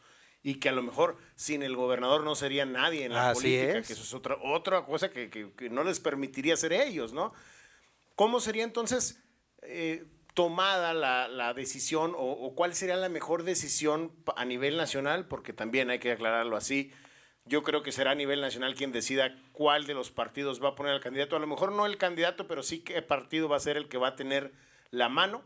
[0.46, 3.92] y que a lo mejor sin el gobernador no sería nadie en la política, que
[3.94, 7.34] eso es otra, otra cosa que, no les permitiría ser ellos, ¿no?
[8.14, 9.20] ¿Cómo sería entonces
[9.62, 10.04] eh,
[10.34, 15.26] tomada la, decisión o cuál sería la mejor decisión a nivel nacional?
[15.26, 16.92] Porque también hay que aclararlo así
[17.44, 20.74] yo creo que será a nivel nacional quien decida cuál de los partidos va a
[20.74, 21.36] poner al candidato.
[21.36, 23.98] A lo mejor no el candidato, pero sí qué partido va a ser el que
[23.98, 24.52] va a tener
[24.90, 25.44] la mano.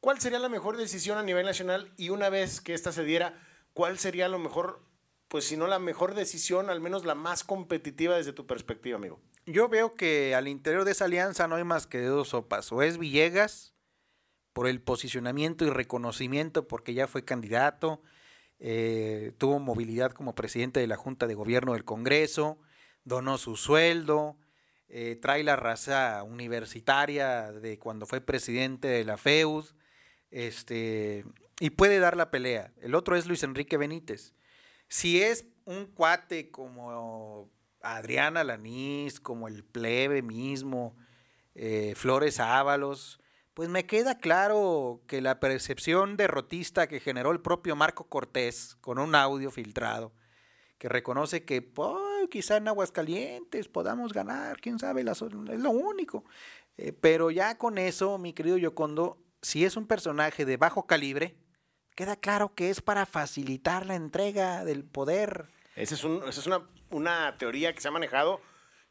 [0.00, 1.90] ¿Cuál sería la mejor decisión a nivel nacional?
[1.96, 3.40] Y una vez que esta se diera,
[3.74, 4.80] ¿cuál sería lo mejor,
[5.28, 9.20] pues si no la mejor decisión, al menos la más competitiva desde tu perspectiva, amigo?
[9.44, 12.72] Yo veo que al interior de esa alianza no hay más que dos sopas.
[12.72, 13.74] O es Villegas,
[14.54, 18.00] por el posicionamiento y reconocimiento, porque ya fue candidato
[18.58, 22.58] eh, tuvo movilidad como presidente de la Junta de Gobierno del Congreso,
[23.04, 24.38] donó su sueldo,
[24.88, 29.66] eh, trae la raza universitaria de cuando fue presidente de la FEUD,
[30.30, 31.24] este,
[31.60, 32.72] y puede dar la pelea.
[32.80, 34.34] El otro es Luis Enrique Benítez.
[34.88, 40.96] Si es un cuate como Adriana Lanís, como el plebe mismo,
[41.54, 43.20] eh, Flores Ábalos,
[43.54, 48.98] pues me queda claro que la percepción derrotista que generó el propio Marco Cortés con
[48.98, 50.12] un audio filtrado,
[50.78, 51.72] que reconoce que
[52.30, 55.20] quizá en Aguascalientes podamos ganar, quién sabe, es
[55.60, 56.24] lo único.
[56.76, 61.36] Eh, pero ya con eso, mi querido Yocondo, si es un personaje de bajo calibre,
[61.94, 65.46] queda claro que es para facilitar la entrega del poder.
[65.76, 68.40] Esa es, esa es una, una teoría que se ha manejado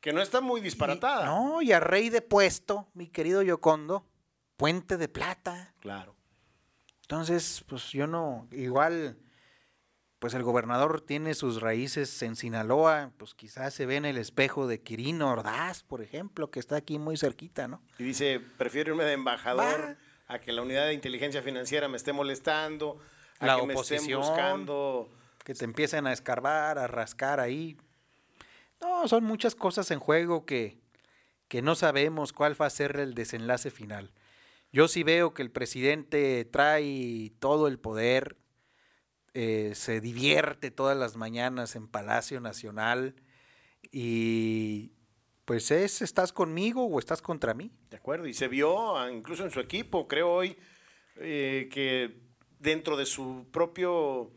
[0.03, 1.25] que no está muy disparatada.
[1.25, 4.05] no, y a rey de puesto, mi querido Yocondo,
[4.57, 5.73] puente de plata.
[5.79, 6.17] Claro.
[7.03, 9.17] Entonces, pues yo no, igual,
[10.19, 14.67] pues el gobernador tiene sus raíces en Sinaloa, pues quizás se ve en el espejo
[14.67, 17.81] de Quirino Ordaz, por ejemplo, que está aquí muy cerquita, ¿no?
[17.97, 19.97] Y dice, prefiero irme de embajador
[20.27, 22.99] a que la unidad de inteligencia financiera me esté molestando,
[23.39, 25.09] a la que oposición, me estén buscando.
[25.43, 27.77] Que te empiecen a escarbar, a rascar ahí.
[28.79, 30.77] No, son muchas cosas en juego que,
[31.47, 34.11] que no sabemos cuál va a ser el desenlace final.
[34.71, 38.37] Yo sí veo que el presidente trae todo el poder,
[39.35, 43.15] eh, se divierte todas las mañanas en Palacio Nacional
[43.91, 44.92] y
[45.45, 47.71] pues es, ¿estás conmigo o estás contra mí?
[47.89, 50.57] De acuerdo, y se vio incluso en su equipo, creo hoy,
[51.17, 52.15] eh, que
[52.59, 54.31] dentro de su propio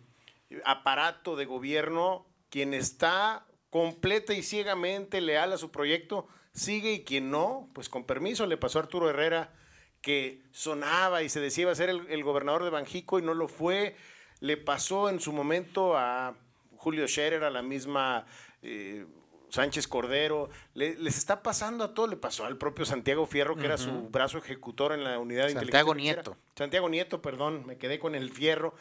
[0.64, 7.30] aparato de gobierno, quien está completa y ciegamente leal a su proyecto, sigue y quien
[7.30, 9.52] no, pues con permiso, le pasó a Arturo Herrera
[10.00, 13.48] que sonaba y se decía iba a ser el, gobernador de Banjico y no lo
[13.48, 13.96] fue.
[14.40, 16.36] Le pasó en su momento a
[16.76, 18.24] Julio Scherer, a la misma
[18.62, 19.04] eh,
[19.48, 20.48] Sánchez Cordero.
[20.74, 22.06] les está pasando a todo.
[22.06, 25.52] Le pasó al propio Santiago Fierro, que era su brazo ejecutor en la unidad de
[25.52, 26.36] Santiago Nieto.
[26.54, 28.74] Santiago Nieto, perdón, me quedé con el fierro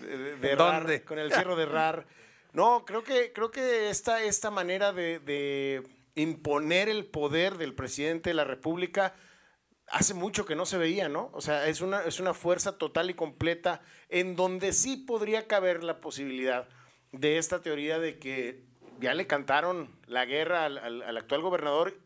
[0.00, 2.06] de, RAR, con el fierro de RAR.
[2.52, 5.82] No, creo que, creo que esta, esta manera de
[6.14, 9.14] imponer el poder del presidente de la República
[9.90, 11.30] hace mucho que no se veía, ¿no?
[11.32, 15.82] O sea, es una, es una fuerza total y completa en donde sí podría caber
[15.82, 16.68] la posibilidad
[17.12, 18.64] de esta teoría de que
[19.00, 21.98] ya le cantaron la guerra al, actual gobernador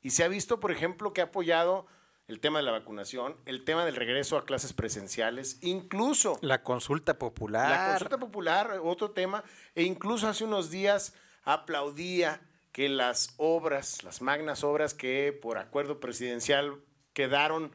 [0.00, 1.86] y se ha visto, por ejemplo, que ha apoyado
[2.28, 6.38] el tema de la vacunación, el tema del regreso a clases presenciales, incluso...
[6.42, 7.70] La consulta popular.
[7.70, 9.42] La consulta popular, otro tema,
[9.74, 16.00] e incluso hace unos días aplaudía que las obras, las magnas obras que por acuerdo
[16.00, 16.76] presidencial
[17.14, 17.72] quedaron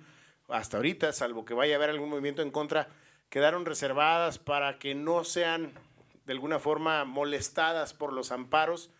[0.47, 2.89] hasta ahorita, salvo que vaya a haber algún movimiento en contra,
[3.29, 5.73] quedaron reservadas para que no sean
[6.25, 8.91] de alguna forma molestadas por los amparos.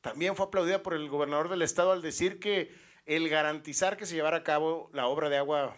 [0.00, 2.74] También fue aplaudida por el gobernador del estado al decir que
[3.06, 5.76] el garantizar que se llevara a cabo la obra de agua,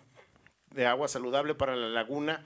[0.71, 2.45] de agua saludable para la laguna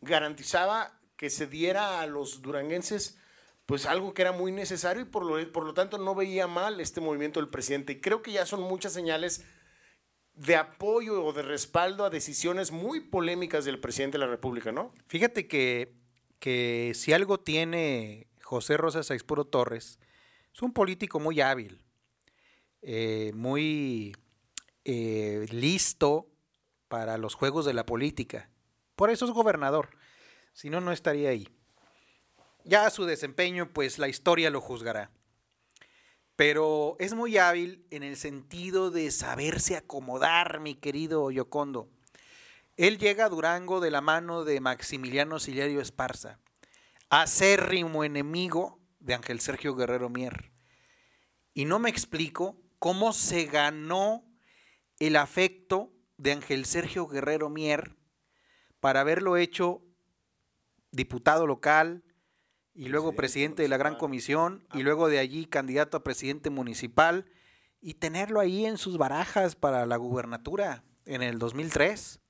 [0.00, 3.18] garantizaba que se diera a los duranguenses
[3.66, 6.80] pues algo que era muy necesario y por lo, por lo tanto no veía mal
[6.80, 7.94] este movimiento del presidente.
[7.94, 9.44] Y creo que ya son muchas señales
[10.34, 14.92] de apoyo o de respaldo a decisiones muy polémicas del presidente de la República, ¿no?
[15.06, 15.94] Fíjate que,
[16.44, 19.98] que si algo tiene José Rosa Saispuro Torres,
[20.52, 21.80] es un político muy hábil,
[22.82, 24.14] eh, muy
[24.84, 26.26] eh, listo
[26.88, 28.50] para los juegos de la política.
[28.94, 29.88] Por eso es gobernador,
[30.52, 31.48] si no, no estaría ahí.
[32.62, 35.10] Ya su desempeño, pues la historia lo juzgará
[36.36, 41.88] pero es muy hábil en el sentido de saberse acomodar, mi querido Yocondo.
[42.76, 46.40] Él llega a Durango de la mano de Maximiliano Silerio Esparza,
[47.08, 50.52] acérrimo enemigo de Ángel Sergio Guerrero Mier.
[51.52, 54.24] Y no me explico cómo se ganó
[54.98, 57.96] el afecto de Ángel Sergio Guerrero Mier
[58.80, 59.82] para haberlo hecho
[60.90, 62.04] diputado local,
[62.74, 67.30] y luego presidente de la Gran Comisión y luego de allí candidato a presidente municipal
[67.80, 72.20] y tenerlo ahí en sus barajas para la gubernatura en el 2003.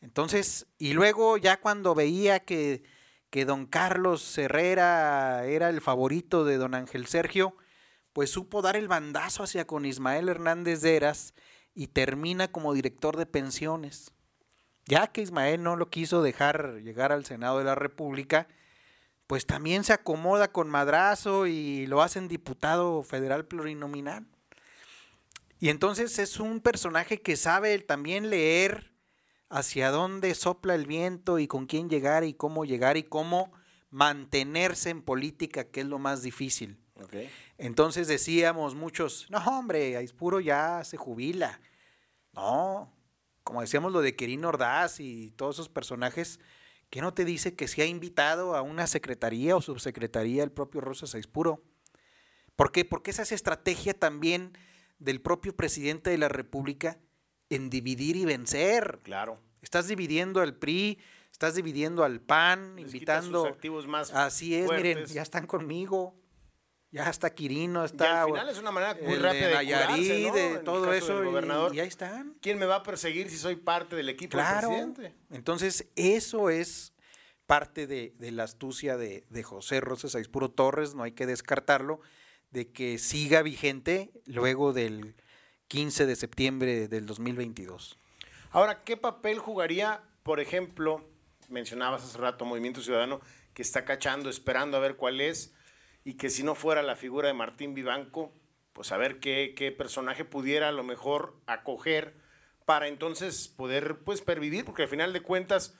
[0.00, 2.82] Entonces, y luego ya cuando veía que,
[3.30, 7.56] que don Carlos Herrera era el favorito de don Ángel Sergio,
[8.12, 11.34] pues supo dar el bandazo hacia con Ismael Hernández de Eras
[11.74, 14.12] y termina como director de pensiones.
[14.86, 18.48] Ya que Ismael no lo quiso dejar llegar al Senado de la República,
[19.26, 24.26] pues también se acomoda con madrazo y lo hacen diputado federal plurinominal.
[25.60, 28.89] Y entonces es un personaje que sabe también leer
[29.50, 33.52] hacia dónde sopla el viento y con quién llegar y cómo llegar y cómo
[33.90, 36.78] mantenerse en política, que es lo más difícil.
[37.58, 41.60] Entonces decíamos muchos, no hombre, Aispuro ya se jubila.
[42.32, 42.90] No,
[43.42, 46.38] como decíamos lo de Quirino Ordaz y todos esos personajes,
[46.90, 50.80] ¿Qué no te dice que se ha invitado a una secretaría o subsecretaría el propio
[50.80, 51.62] Rosa Saispuro?
[52.56, 52.84] ¿Por qué?
[52.84, 54.58] Porque esa es estrategia también
[54.98, 56.98] del propio presidente de la República
[57.50, 59.00] en dividir y vencer.
[59.02, 59.38] Claro.
[59.60, 60.98] Estás dividiendo al PRI,
[61.30, 63.46] estás dividiendo al PAN, invitando.
[63.46, 66.16] activos más Así es, miren, ya están conmigo.
[66.92, 68.04] Ya está Quirino, está.
[68.04, 71.72] Y al final es una manera muy rápida de, curarse, de todo eso.
[71.72, 72.36] Y, ahí están.
[72.40, 75.14] ¿Quién me va a perseguir si soy parte del equipo del presidente?
[75.30, 76.92] Entonces, eso es
[77.46, 82.00] parte de, la astucia de, José Rosas Aispuro Torres, no hay que descartarlo,
[82.50, 85.14] de que siga vigente luego del
[85.70, 87.96] 15 de septiembre del 2022.
[88.50, 91.04] Ahora, ¿qué papel jugaría, por ejemplo,
[91.48, 93.20] mencionabas hace rato Movimiento Ciudadano,
[93.54, 95.54] que está cachando, esperando a ver cuál es?
[96.04, 98.32] y que si no fuera la figura de Martín Vivanco,
[98.72, 102.14] pues a ver qué, qué personaje pudiera a lo mejor acoger
[102.64, 105.74] para entonces poder pues pervivir, porque al final de cuentas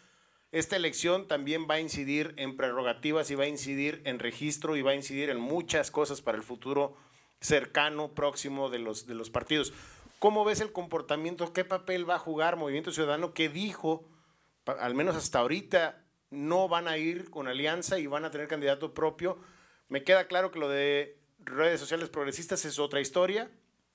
[0.52, 4.82] esta elección también va a incidir en prerrogativas y va a incidir en registro y
[4.82, 6.96] va a incidir en muchas cosas para el futuro
[7.40, 9.72] cercano, próximo de los, de los partidos.
[10.18, 11.52] ¿Cómo ves el comportamiento?
[11.52, 14.06] ¿Qué papel va a jugar Movimiento Ciudadano que dijo,
[14.66, 18.92] al menos hasta ahorita, no van a ir con alianza y van a tener candidato
[18.92, 19.38] propio?
[19.88, 23.50] Me queda claro que lo de redes sociales progresistas es otra historia.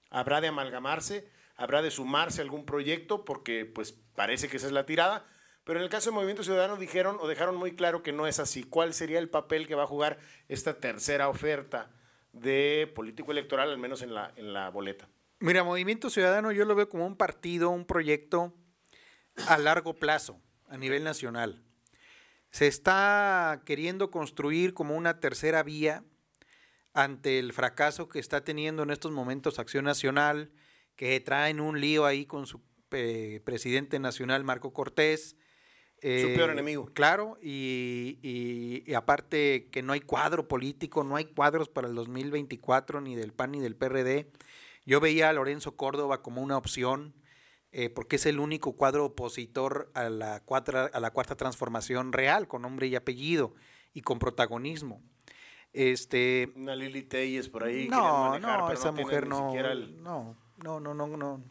[0.09, 4.73] Habrá de amalgamarse, habrá de sumarse a algún proyecto porque pues parece que esa es
[4.73, 5.27] la tirada.
[5.63, 8.39] Pero en el caso de Movimiento Ciudadano dijeron o dejaron muy claro que no es
[8.39, 8.63] así.
[8.63, 10.17] ¿Cuál sería el papel que va a jugar
[10.47, 11.91] esta tercera oferta
[12.35, 15.07] de político electoral, al menos en la, en la boleta?
[15.39, 18.53] Mira, Movimiento Ciudadano yo lo veo como un partido, un proyecto
[19.47, 21.63] a largo plazo, a nivel nacional.
[22.51, 26.03] Se está queriendo construir como una tercera vía
[26.93, 30.51] ante el fracaso que está teniendo en estos momentos Acción Nacional,
[30.95, 32.61] que traen un lío ahí con su
[32.91, 35.35] eh, presidente nacional, Marco Cortés.
[36.05, 36.85] Su peor eh, enemigo.
[36.93, 43.01] Claro, y, y, aparte que no hay cuadro político, no hay cuadros para el 2024
[43.01, 44.31] ni del PAN ni del PRD.
[44.85, 47.15] Yo veía a Lorenzo Córdoba como una opción,
[47.71, 52.47] eh, porque es el único cuadro opositor a la, cuarta, a la cuarta transformación real,
[52.47, 53.55] con nombre y apellido
[53.93, 55.01] y con protagonismo.
[55.73, 57.89] Este, Una Lili Telles por ahí.
[57.89, 61.43] No, no, esa mujer no, no, no, no, no, no,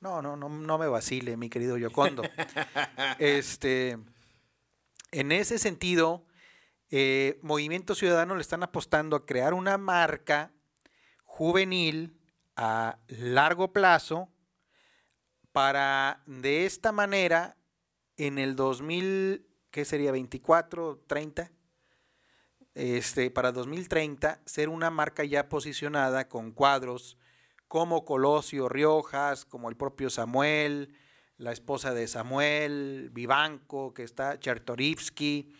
[0.00, 2.22] no, no, no, no me vacile, mi querido Yocondo.
[3.18, 3.98] este,
[5.10, 6.24] en ese sentido,
[6.90, 10.52] eh, Movimiento Ciudadano le están apostando a crear una marca
[11.24, 12.18] juvenil
[12.56, 14.28] a largo plazo
[15.52, 17.56] para de esta manera
[18.16, 20.12] en el 2000, ¿qué sería?
[20.12, 21.50] 24, 30,
[22.74, 27.16] este, para 2030 ser una marca ya posicionada con cuadros
[27.68, 30.94] como Colosio Riojas, como el propio Samuel,
[31.36, 35.52] la esposa de Samuel, Vivanco, que está Chertorivsky,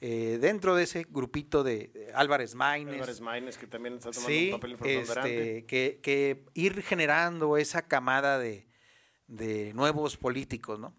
[0.00, 2.94] eh, dentro de ese grupito de, Álvarez Maínez.
[2.94, 5.58] Álvarez Maínez, que también está tomando un papel importante.
[5.58, 8.68] Este, que, que, ir generando esa camada de,
[9.26, 10.94] de nuevos políticos, ¿no?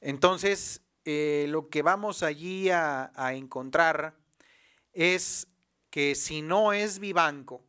[0.00, 4.18] Entonces, eh, lo que vamos allí a, a encontrar
[4.92, 5.48] es
[5.90, 7.65] que si no es Vivanco,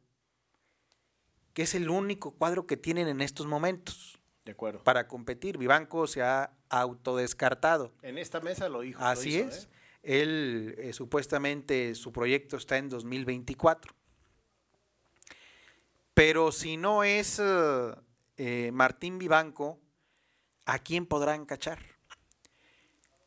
[1.57, 4.19] que es el único cuadro que tienen en estos momentos.
[4.45, 4.83] De acuerdo.
[4.83, 5.57] Para competir.
[5.57, 7.95] Vivanco se ha autodescartado.
[8.03, 9.03] En esta mesa lo dijo.
[9.03, 9.63] Así es.
[10.03, 10.21] ¿eh?
[10.21, 13.91] Él eh, supuestamente su proyecto está en 2024.
[16.13, 19.79] Pero si no es eh, Martín Vivanco,
[20.67, 21.79] ¿a quién podrán cachar?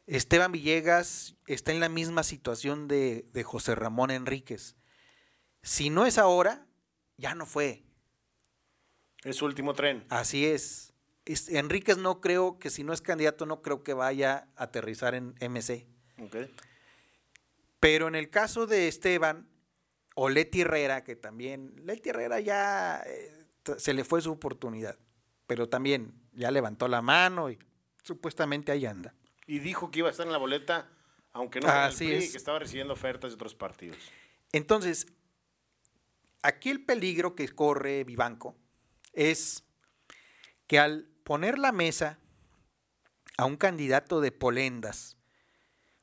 [0.07, 4.77] Esteban Villegas está en la misma situación de, José Ramón Enríquez.
[5.65, 6.69] Si no es ahora,
[7.17, 7.90] ya no fue.
[9.25, 10.05] Es su último tren.
[10.09, 10.93] Así es.
[11.49, 15.35] Enríquez no creo que si no es candidato, no creo que vaya a aterrizar en
[15.41, 15.87] MC.
[17.79, 19.49] Pero en el caso de Esteban
[20.15, 23.47] o Leti Herrera, que también, Leti Herrera ya eh,
[23.77, 24.99] se le fue su oportunidad,
[25.47, 27.59] pero también ya levantó la mano y
[28.03, 29.15] supuestamente ahí anda
[29.51, 30.89] y dijo que iba a estar en la boleta,
[31.33, 33.99] aunque no el PRI, que estaba recibiendo ofertas de otros partidos.
[34.53, 35.09] Entonces,
[36.41, 38.57] aquí el peligro que corre Vivanco
[39.13, 39.65] es
[40.67, 42.19] que al poner la mesa
[43.37, 45.17] a un candidato de polendas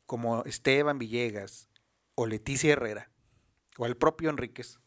[0.06, 1.70] como Esteban Villegas
[2.16, 3.12] o Leticia Herrera
[3.78, 4.80] o al propio Enríquez,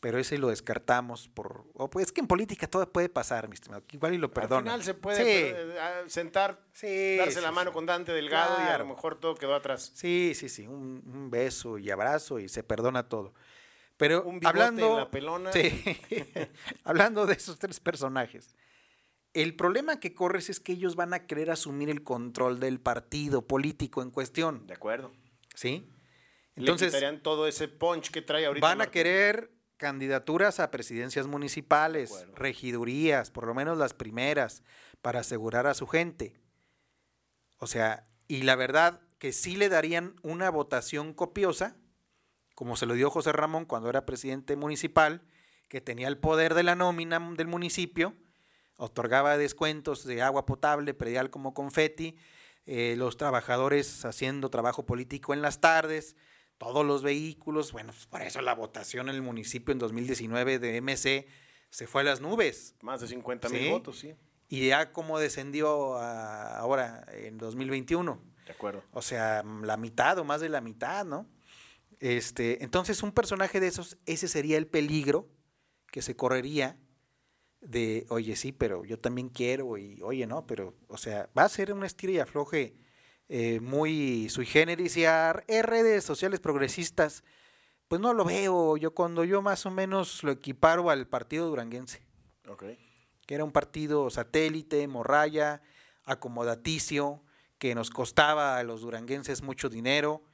[0.00, 1.66] pero ese lo descartamos por...
[1.74, 3.82] O pues es que en política todo puede pasar, mi estimado.
[3.92, 4.56] Igual y lo perdono.
[4.56, 8.86] Al final se puede eh, sentar, darse la mano con Dante Delgado y a lo
[8.86, 9.92] mejor todo quedó atrás.
[9.94, 10.66] Sí, sí, sí.
[10.66, 13.34] Un, beso y abrazo y se perdona todo.
[14.00, 15.50] Pero hablando, la pelona.
[16.84, 18.56] hablando de esos tres personajes,
[19.34, 23.46] el problema que corres es que ellos van a querer asumir el control del partido
[23.46, 24.66] político en cuestión.
[24.66, 25.12] De acuerdo.
[25.54, 25.86] ¿Sí?
[26.56, 28.66] Entonces, Le todo ese punch que trae ahorita.
[28.66, 34.62] Van a querer candidaturas a presidencias municipales, regidurías, por lo menos las primeras,
[35.02, 36.40] para asegurar a su gente.
[37.58, 41.76] O sea, y la verdad que sí le darían una votación copiosa,
[42.60, 45.22] como se lo dio José Ramón cuando era presidente municipal,
[45.68, 48.14] que tenía el poder de la nómina del municipio,
[48.76, 52.18] otorgaba descuentos de agua potable, predial como confeti,
[52.66, 56.16] eh, los trabajadores haciendo trabajo político en las tardes,
[56.58, 57.72] todos los vehículos.
[57.72, 61.28] Bueno, pues, por eso la votación en el municipio en 2019 de MC
[61.70, 62.74] se fue a las nubes.
[62.82, 64.14] Más de 50 mil votos, sí.
[64.48, 68.20] Y ya como descendió ahora en 2021.
[68.44, 68.84] De acuerdo.
[68.92, 71.26] O sea, la mitad o más de la mitad, ¿no?
[72.00, 75.28] Este, entonces, un personaje de esos, ese sería el peligro
[75.92, 76.78] que se correría
[77.60, 81.48] de, oye, sí, pero yo también quiero, y oye, no, pero, o sea, va a
[81.48, 82.74] ser un estilo y afloje
[83.28, 87.22] eh, muy sui generis y a redes sociales progresistas,
[87.86, 88.76] pues no lo veo.
[88.76, 92.02] Yo cuando yo más o menos lo equiparo al partido duranguense.
[93.26, 95.62] Que era un partido satélite, morralla,
[96.04, 97.22] acomodaticio,
[97.58, 100.24] que nos costaba a los duranguenses mucho dinero,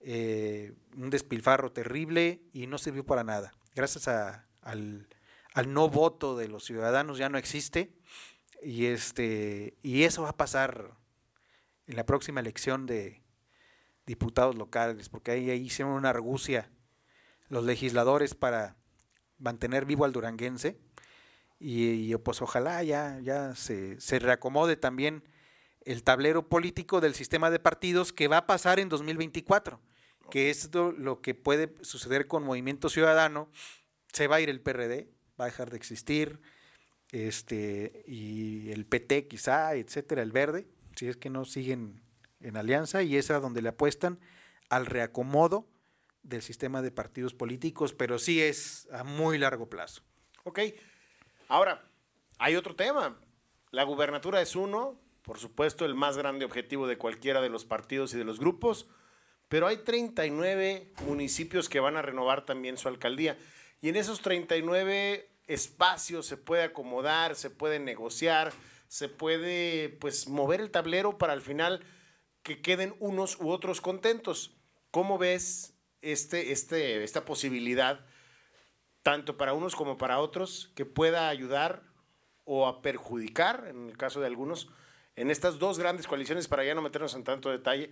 [0.00, 3.54] eh, un despilfarro terrible y no sirvió para nada.
[3.74, 5.08] Gracias al,
[5.52, 7.92] al no voto de los ciudadanos ya no existe
[8.62, 10.96] y este y eso va a pasar
[11.86, 13.22] en la próxima elección de
[14.06, 16.70] diputados locales, porque ahí, hicieron una argucia
[17.48, 18.76] los legisladores para
[19.38, 20.78] mantener vivo al duranguense
[21.58, 25.24] y, pues ojalá ya, ya se, se, reacomode también
[25.86, 29.80] el tablero político del sistema de partidos que va a pasar en 2024,
[30.30, 33.48] que es lo, que puede suceder con Movimiento Ciudadano,
[34.12, 35.08] se va a ir el PRD,
[35.40, 36.40] va a dejar de existir,
[37.12, 40.66] este, y el PT quizá, etcétera, el verde,
[40.96, 42.02] si es que no siguen
[42.40, 44.18] en alianza, y es a donde le apuestan
[44.68, 45.68] al reacomodo
[46.24, 50.02] del sistema de partidos políticos, pero sí es a muy largo plazo.
[50.42, 50.58] Ok,
[51.46, 51.88] ahora,
[52.38, 53.20] hay otro tema.
[53.70, 58.14] La gubernatura es uno, por supuesto, el más grande objetivo de cualquiera de los partidos
[58.14, 58.86] y de los grupos,
[59.48, 63.36] pero hay 39 municipios que van a renovar también su alcaldía.
[63.80, 68.52] Y en esos 39 espacios se puede acomodar, se puede negociar,
[68.86, 71.82] se puede pues mover el tablero para al final
[72.44, 74.56] que queden unos u otros contentos.
[74.92, 78.06] ¿Cómo ves este, este, esta posibilidad,
[79.02, 81.82] tanto para unos como para otros, que pueda ayudar
[82.44, 84.68] o a perjudicar, en el caso de algunos,
[85.16, 87.90] en estas dos grandes coaliciones, para ya no meternos en tanto detalle,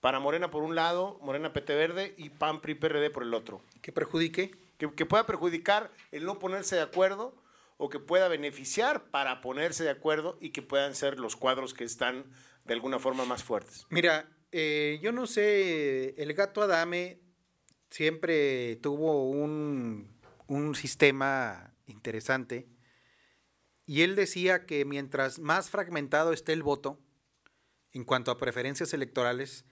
[0.00, 3.62] para Morena por un lado, Morena PT Verde y PAN PRI PRD por el otro.
[3.80, 4.50] ¿Que perjudique?
[4.76, 7.34] que, pueda perjudicar el no ponerse de acuerdo
[7.78, 11.84] o que pueda beneficiar para ponerse de acuerdo y que puedan ser los cuadros que
[11.84, 12.24] están
[12.64, 13.86] de alguna forma más fuertes.
[13.90, 17.20] Mira, eh, yo no sé, el gato Adame
[17.90, 22.66] siempre tuvo un, un sistema interesante
[23.86, 26.98] y él decía que mientras más fragmentado esté el voto
[27.92, 29.64] en cuanto a preferencias electorales,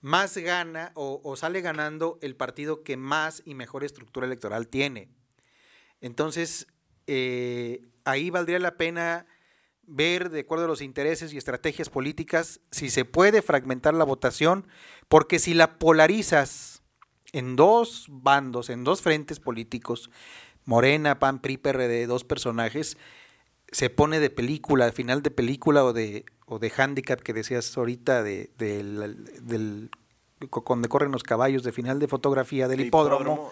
[0.00, 5.10] más gana o, sale ganando el partido que más y mejor estructura electoral tiene.
[6.00, 6.66] Entonces,
[7.06, 9.26] eh, ahí valdría la pena
[9.82, 14.68] ver, de acuerdo a los intereses y estrategias políticas, si se puede fragmentar la votación,
[15.08, 16.82] porque si la polarizas
[17.32, 20.10] en dos bandos, en dos frentes políticos,
[20.64, 22.98] Morena, PAN, PRI, PRD, dos personajes,
[23.70, 28.22] se pone de película, final de película o de, o de handicap que decías ahorita
[28.22, 29.90] de, del
[30.66, 33.50] donde corren los caballos de final de fotografía del hipódromo,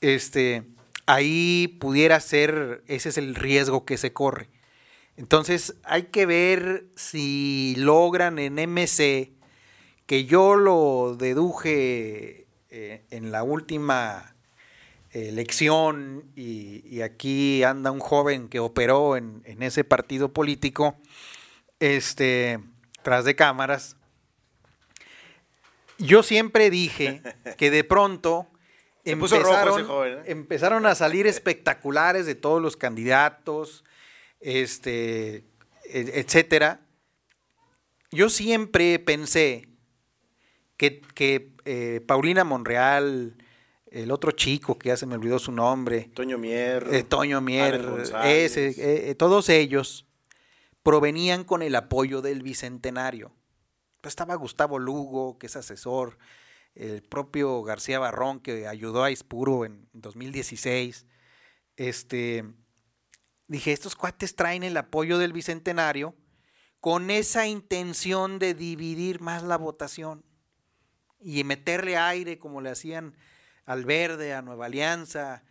[0.00, 0.64] este
[1.06, 4.50] ahí pudiera ser, ese es el riesgo que se corre.
[5.16, 9.32] Entonces hay que ver si logran en MC,
[10.06, 14.36] que yo lo deduje eh, en la última
[15.12, 20.96] elección y, aquí anda un joven que operó en, en ese partido político,
[21.80, 22.60] este,
[23.02, 23.96] tras de cámaras.
[25.98, 27.22] Yo siempre dije
[27.56, 28.46] que de pronto
[29.04, 30.22] empezaron, ¿eh?
[30.26, 33.84] empezaron, a salir espectaculares de todos los candidatos,
[34.40, 35.44] este,
[35.84, 36.80] e, etcétera.
[38.10, 39.68] Yo siempre pensé
[40.76, 41.02] que,
[41.64, 43.36] eh, Paulina Monreal,
[43.90, 46.10] el otro chico que ya se me olvidó su nombre.
[46.14, 46.86] Toño Mier.
[46.92, 50.06] Eh, Toño Mier, ese, todos ellos
[50.82, 53.32] provenían con el apoyo del Bicentenario.
[54.00, 56.18] Pues estaba Gustavo Lugo, que es asesor,
[56.74, 61.06] el propio García Barrón, que ayudó a Ispuro en 2016.
[61.76, 62.44] Este,
[63.48, 66.14] dije, estos cuates traen el apoyo del Bicentenario
[66.80, 70.24] con esa intención de dividir más la votación
[71.20, 73.14] y meterle aire como le hacían
[73.68, 75.44] al Verde, a Nueva Alianza,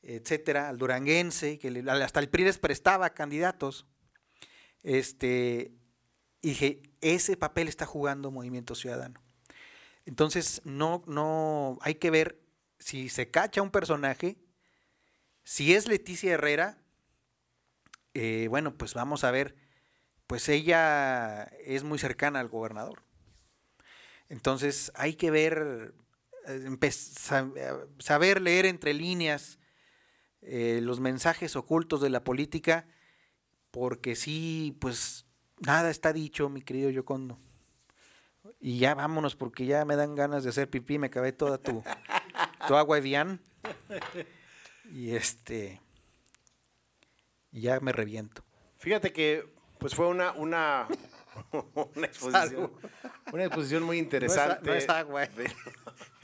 [0.00, 3.86] etcétera, al Duranguense, que hasta el PRI les prestaba candidatos.
[4.84, 5.72] Este,
[6.40, 9.20] y dije, ese papel está jugando Movimiento Ciudadano.
[10.06, 12.40] Entonces, no, no, hay que ver
[12.78, 14.36] si se cacha un personaje,
[15.42, 16.78] si es Leticia Herrera,
[18.12, 19.56] eh, bueno, pues vamos a ver,
[20.28, 23.02] pues ella es muy cercana al gobernador.
[24.28, 25.92] Entonces, hay que ver,
[27.98, 29.58] saber leer entre líneas
[30.42, 32.86] eh, los mensajes ocultos de la política,
[33.70, 35.24] porque sí, pues
[35.60, 37.38] Nada está dicho, mi querido Yocondo.
[38.60, 41.82] Y ya vámonos, porque ya me dan ganas de hacer pipí, me acabé toda tu,
[42.66, 43.40] tu agua Evian.
[44.90, 45.80] Y este.
[47.50, 48.44] Y ya me reviento.
[48.76, 50.86] Fíjate que, pues fue una, una,
[51.94, 52.72] una exposición.
[53.32, 54.68] Una exposición muy interesante.
[54.68, 55.26] No es, agua.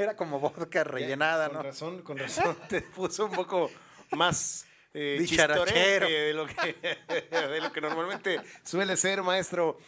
[0.00, 1.58] Era como vodka rellenada, con ¿no?
[1.58, 2.56] Con razón, con razón.
[2.68, 3.70] Te puso un poco
[4.12, 6.76] más eh, de lo, que,
[7.32, 9.78] de lo que normalmente suele ser, maestro.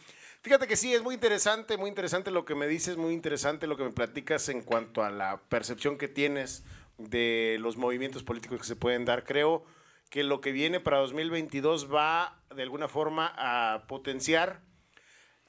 [0.43, 3.77] Fíjate que sí, es muy interesante, muy interesante lo que me dices, muy interesante lo
[3.77, 6.65] que me platicas en cuanto a la percepción que tienes
[6.99, 9.25] de los movimientos políticos que se pueden dar.
[9.25, 9.65] Creo
[10.11, 14.61] que lo que viene para 2022 va de alguna forma a potenciar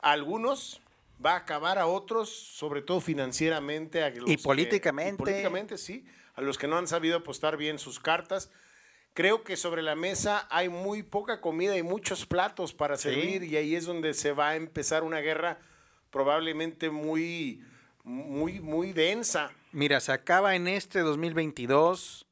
[0.01, 0.82] a algunos,
[1.25, 4.03] va a acabar a otros, sobre todo financieramente.
[4.03, 5.13] A los Y que- políticamente.
[5.13, 6.05] y políticamente, sí.
[6.35, 8.51] A los que no han sabido apostar bien sus cartas.
[9.13, 13.55] Creo que sobre la mesa hay muy poca comida y muchos platos para servir y
[13.57, 15.59] ahí es donde se va a empezar una guerra
[16.09, 17.63] probablemente muy,
[18.03, 19.51] muy, muy densa.
[19.71, 22.25] Mira, se acaba en este 2022,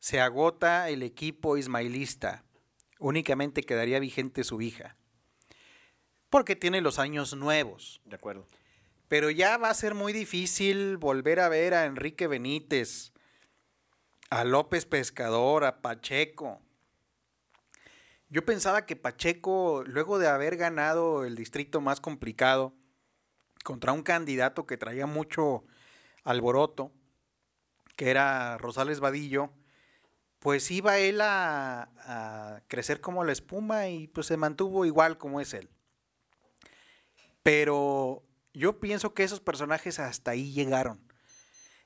[0.00, 2.44] se agota el equipo ismailista.
[2.98, 4.96] Únicamente quedaría vigente su hija.
[6.30, 8.00] Porque tiene los años nuevos.
[8.04, 8.46] De acuerdo.
[9.08, 13.12] Pero ya va a ser muy difícil volver a ver a Enrique Benítez,
[14.28, 16.60] a López Pescador, a Pacheco.
[18.28, 22.74] Yo pensaba que Pacheco, luego de haber ganado el distrito más complicado,
[23.64, 25.64] contra un candidato que traía mucho
[26.24, 26.92] alboroto,
[27.96, 29.50] que era Rosales Vadillo,
[30.38, 35.40] pues iba él a, a crecer como la espuma y pues se mantuvo igual como
[35.40, 35.70] es él.
[37.48, 41.00] Pero yo pienso que esos personajes hasta ahí llegaron.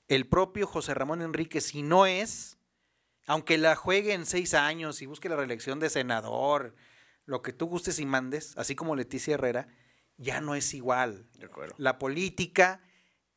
[0.08, 2.58] El propio José Ramón Enrique, si no es,
[3.28, 6.74] aunque la juegue en seis años y busque la reelección de senador,
[7.26, 9.68] lo que tú gustes y mandes, así como Leticia Herrera,
[10.16, 11.28] ya no es igual.
[11.38, 11.76] De acuerdo.
[11.78, 12.82] La política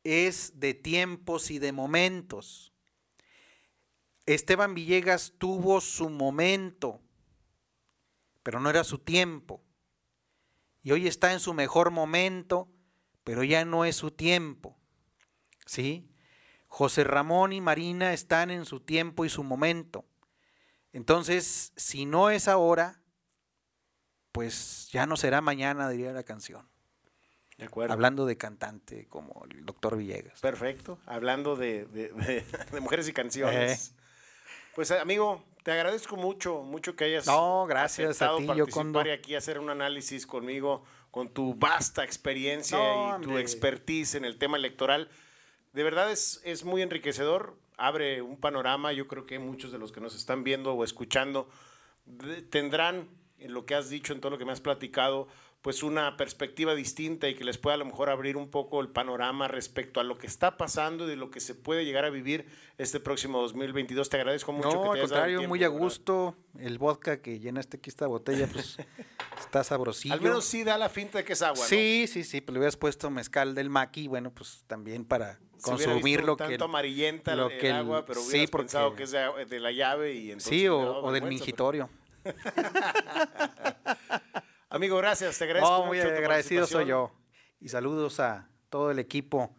[0.02, 2.72] es de tiempos y de momentos.
[4.24, 7.00] Esteban Villegas tuvo su momento,
[8.42, 9.62] pero no era su tiempo.
[10.86, 12.68] Y hoy está en su mejor momento,
[13.24, 14.78] pero ya no es su tiempo.
[15.66, 16.08] ¿Sí?
[16.68, 20.04] José Ramón y Marina están en su tiempo y su momento.
[20.92, 23.00] Entonces, si no es ahora,
[24.30, 26.68] pues ya no será mañana, diría la canción.
[27.58, 27.92] De acuerdo.
[27.92, 30.38] Hablando de cantante como el doctor Villegas.
[30.40, 31.00] Perfecto.
[31.04, 33.92] Hablando de, de- de- de mujeres y canciones.
[34.76, 39.04] Pues amigo, te agradezco mucho, mucho que hayas No, gracias a ti, participar Yocondo.
[39.04, 44.24] y aquí hacer un análisis conmigo con tu vasta experiencia No, y tu expertise en
[44.24, 45.08] el tema electoral.
[45.72, 48.92] De verdad es, es muy enriquecedor, abre un panorama.
[48.92, 51.48] Yo creo que muchos de los que nos están viendo o escuchando
[52.04, 53.08] de- tendrán
[53.40, 55.26] en lo que has dicho, en todo lo que me has platicado,
[55.66, 58.86] pues una perspectiva distinta y que les pueda a lo mejor abrir un poco el
[58.88, 62.10] panorama respecto a lo que está pasando y de lo que se puede llegar a
[62.10, 62.46] vivir
[62.78, 64.08] este próximo 2022.
[64.08, 65.82] Te agradezco mucho que No, te al el contrario, tiempo, muy a verdad.
[65.82, 66.36] gusto.
[66.60, 68.76] El vodka que llenaste aquí esta botella, pues
[69.40, 70.14] está sabrosillo.
[70.14, 71.64] Al menos sí da la finta de que es agua, ¿no?
[71.68, 76.22] Sí, sí, sí, pero le hubieras puesto mezcal del maqui, bueno, pues también para consumir
[76.22, 76.44] lo que...
[76.44, 79.46] tanto amarillenta lo el, que el- agua, pero sí, hubieras porque- pensado que es de,
[79.48, 81.90] de la llave y entonces Sí, o, del mingitorio.
[82.22, 82.36] pero-
[84.68, 87.12] Amigo, gracias, te agradezco No, mucho muy tu agradecido soy yo.
[87.60, 89.54] Y saludos a todo el equipo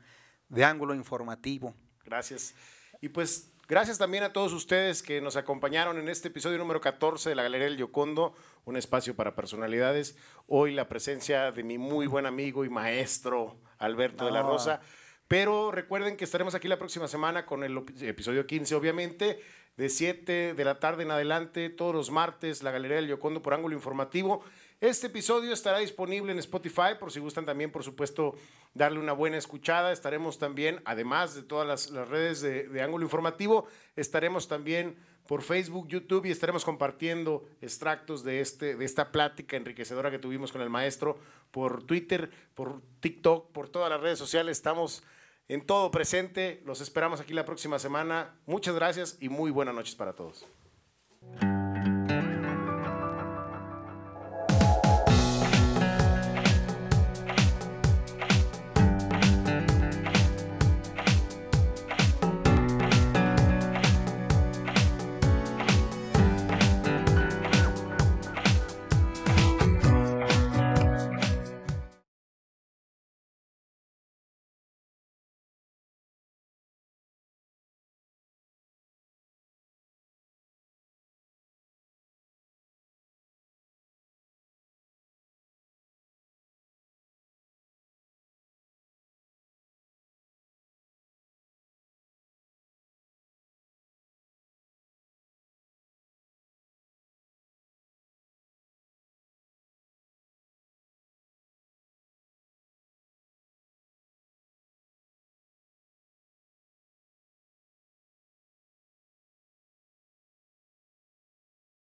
[0.49, 1.73] de Ángulo Informativo.
[2.03, 2.53] Gracias.
[2.99, 7.29] Y pues gracias también a todos ustedes que nos acompañaron en este episodio número 14
[7.29, 8.35] de la Galería del Yocondo,
[8.65, 10.17] un espacio para personalidades.
[10.45, 14.49] Hoy la presencia de mi muy buen amigo y maestro Alberto de la No.
[14.49, 14.81] Rosa.
[15.29, 19.39] Pero recuerden que estaremos aquí la próxima semana con el episodio 15, obviamente,
[19.77, 23.53] de 7 de la tarde en adelante, todos los martes, la Galería del Yocondo por
[23.53, 24.43] Ángulo Informativo.
[24.79, 28.35] Este episodio estará disponible en Spotify, por si gustan también, por supuesto,
[28.75, 29.91] darle una buena escuchada.
[29.91, 34.95] Estaremos también, además de todas las, redes de, de Ángulo Informativo, estaremos también
[35.27, 40.51] por Facebook, YouTube y estaremos compartiendo extractos de, este, de esta plática enriquecedora que tuvimos
[40.51, 41.17] con el maestro
[41.51, 44.57] por Twitter, por TikTok, por todas las redes sociales.
[44.57, 45.03] Estamos
[45.47, 46.61] en todo presente.
[46.65, 48.35] Los esperamos aquí la próxima semana.
[48.45, 50.45] Muchas gracias y muy buenas noches para todos.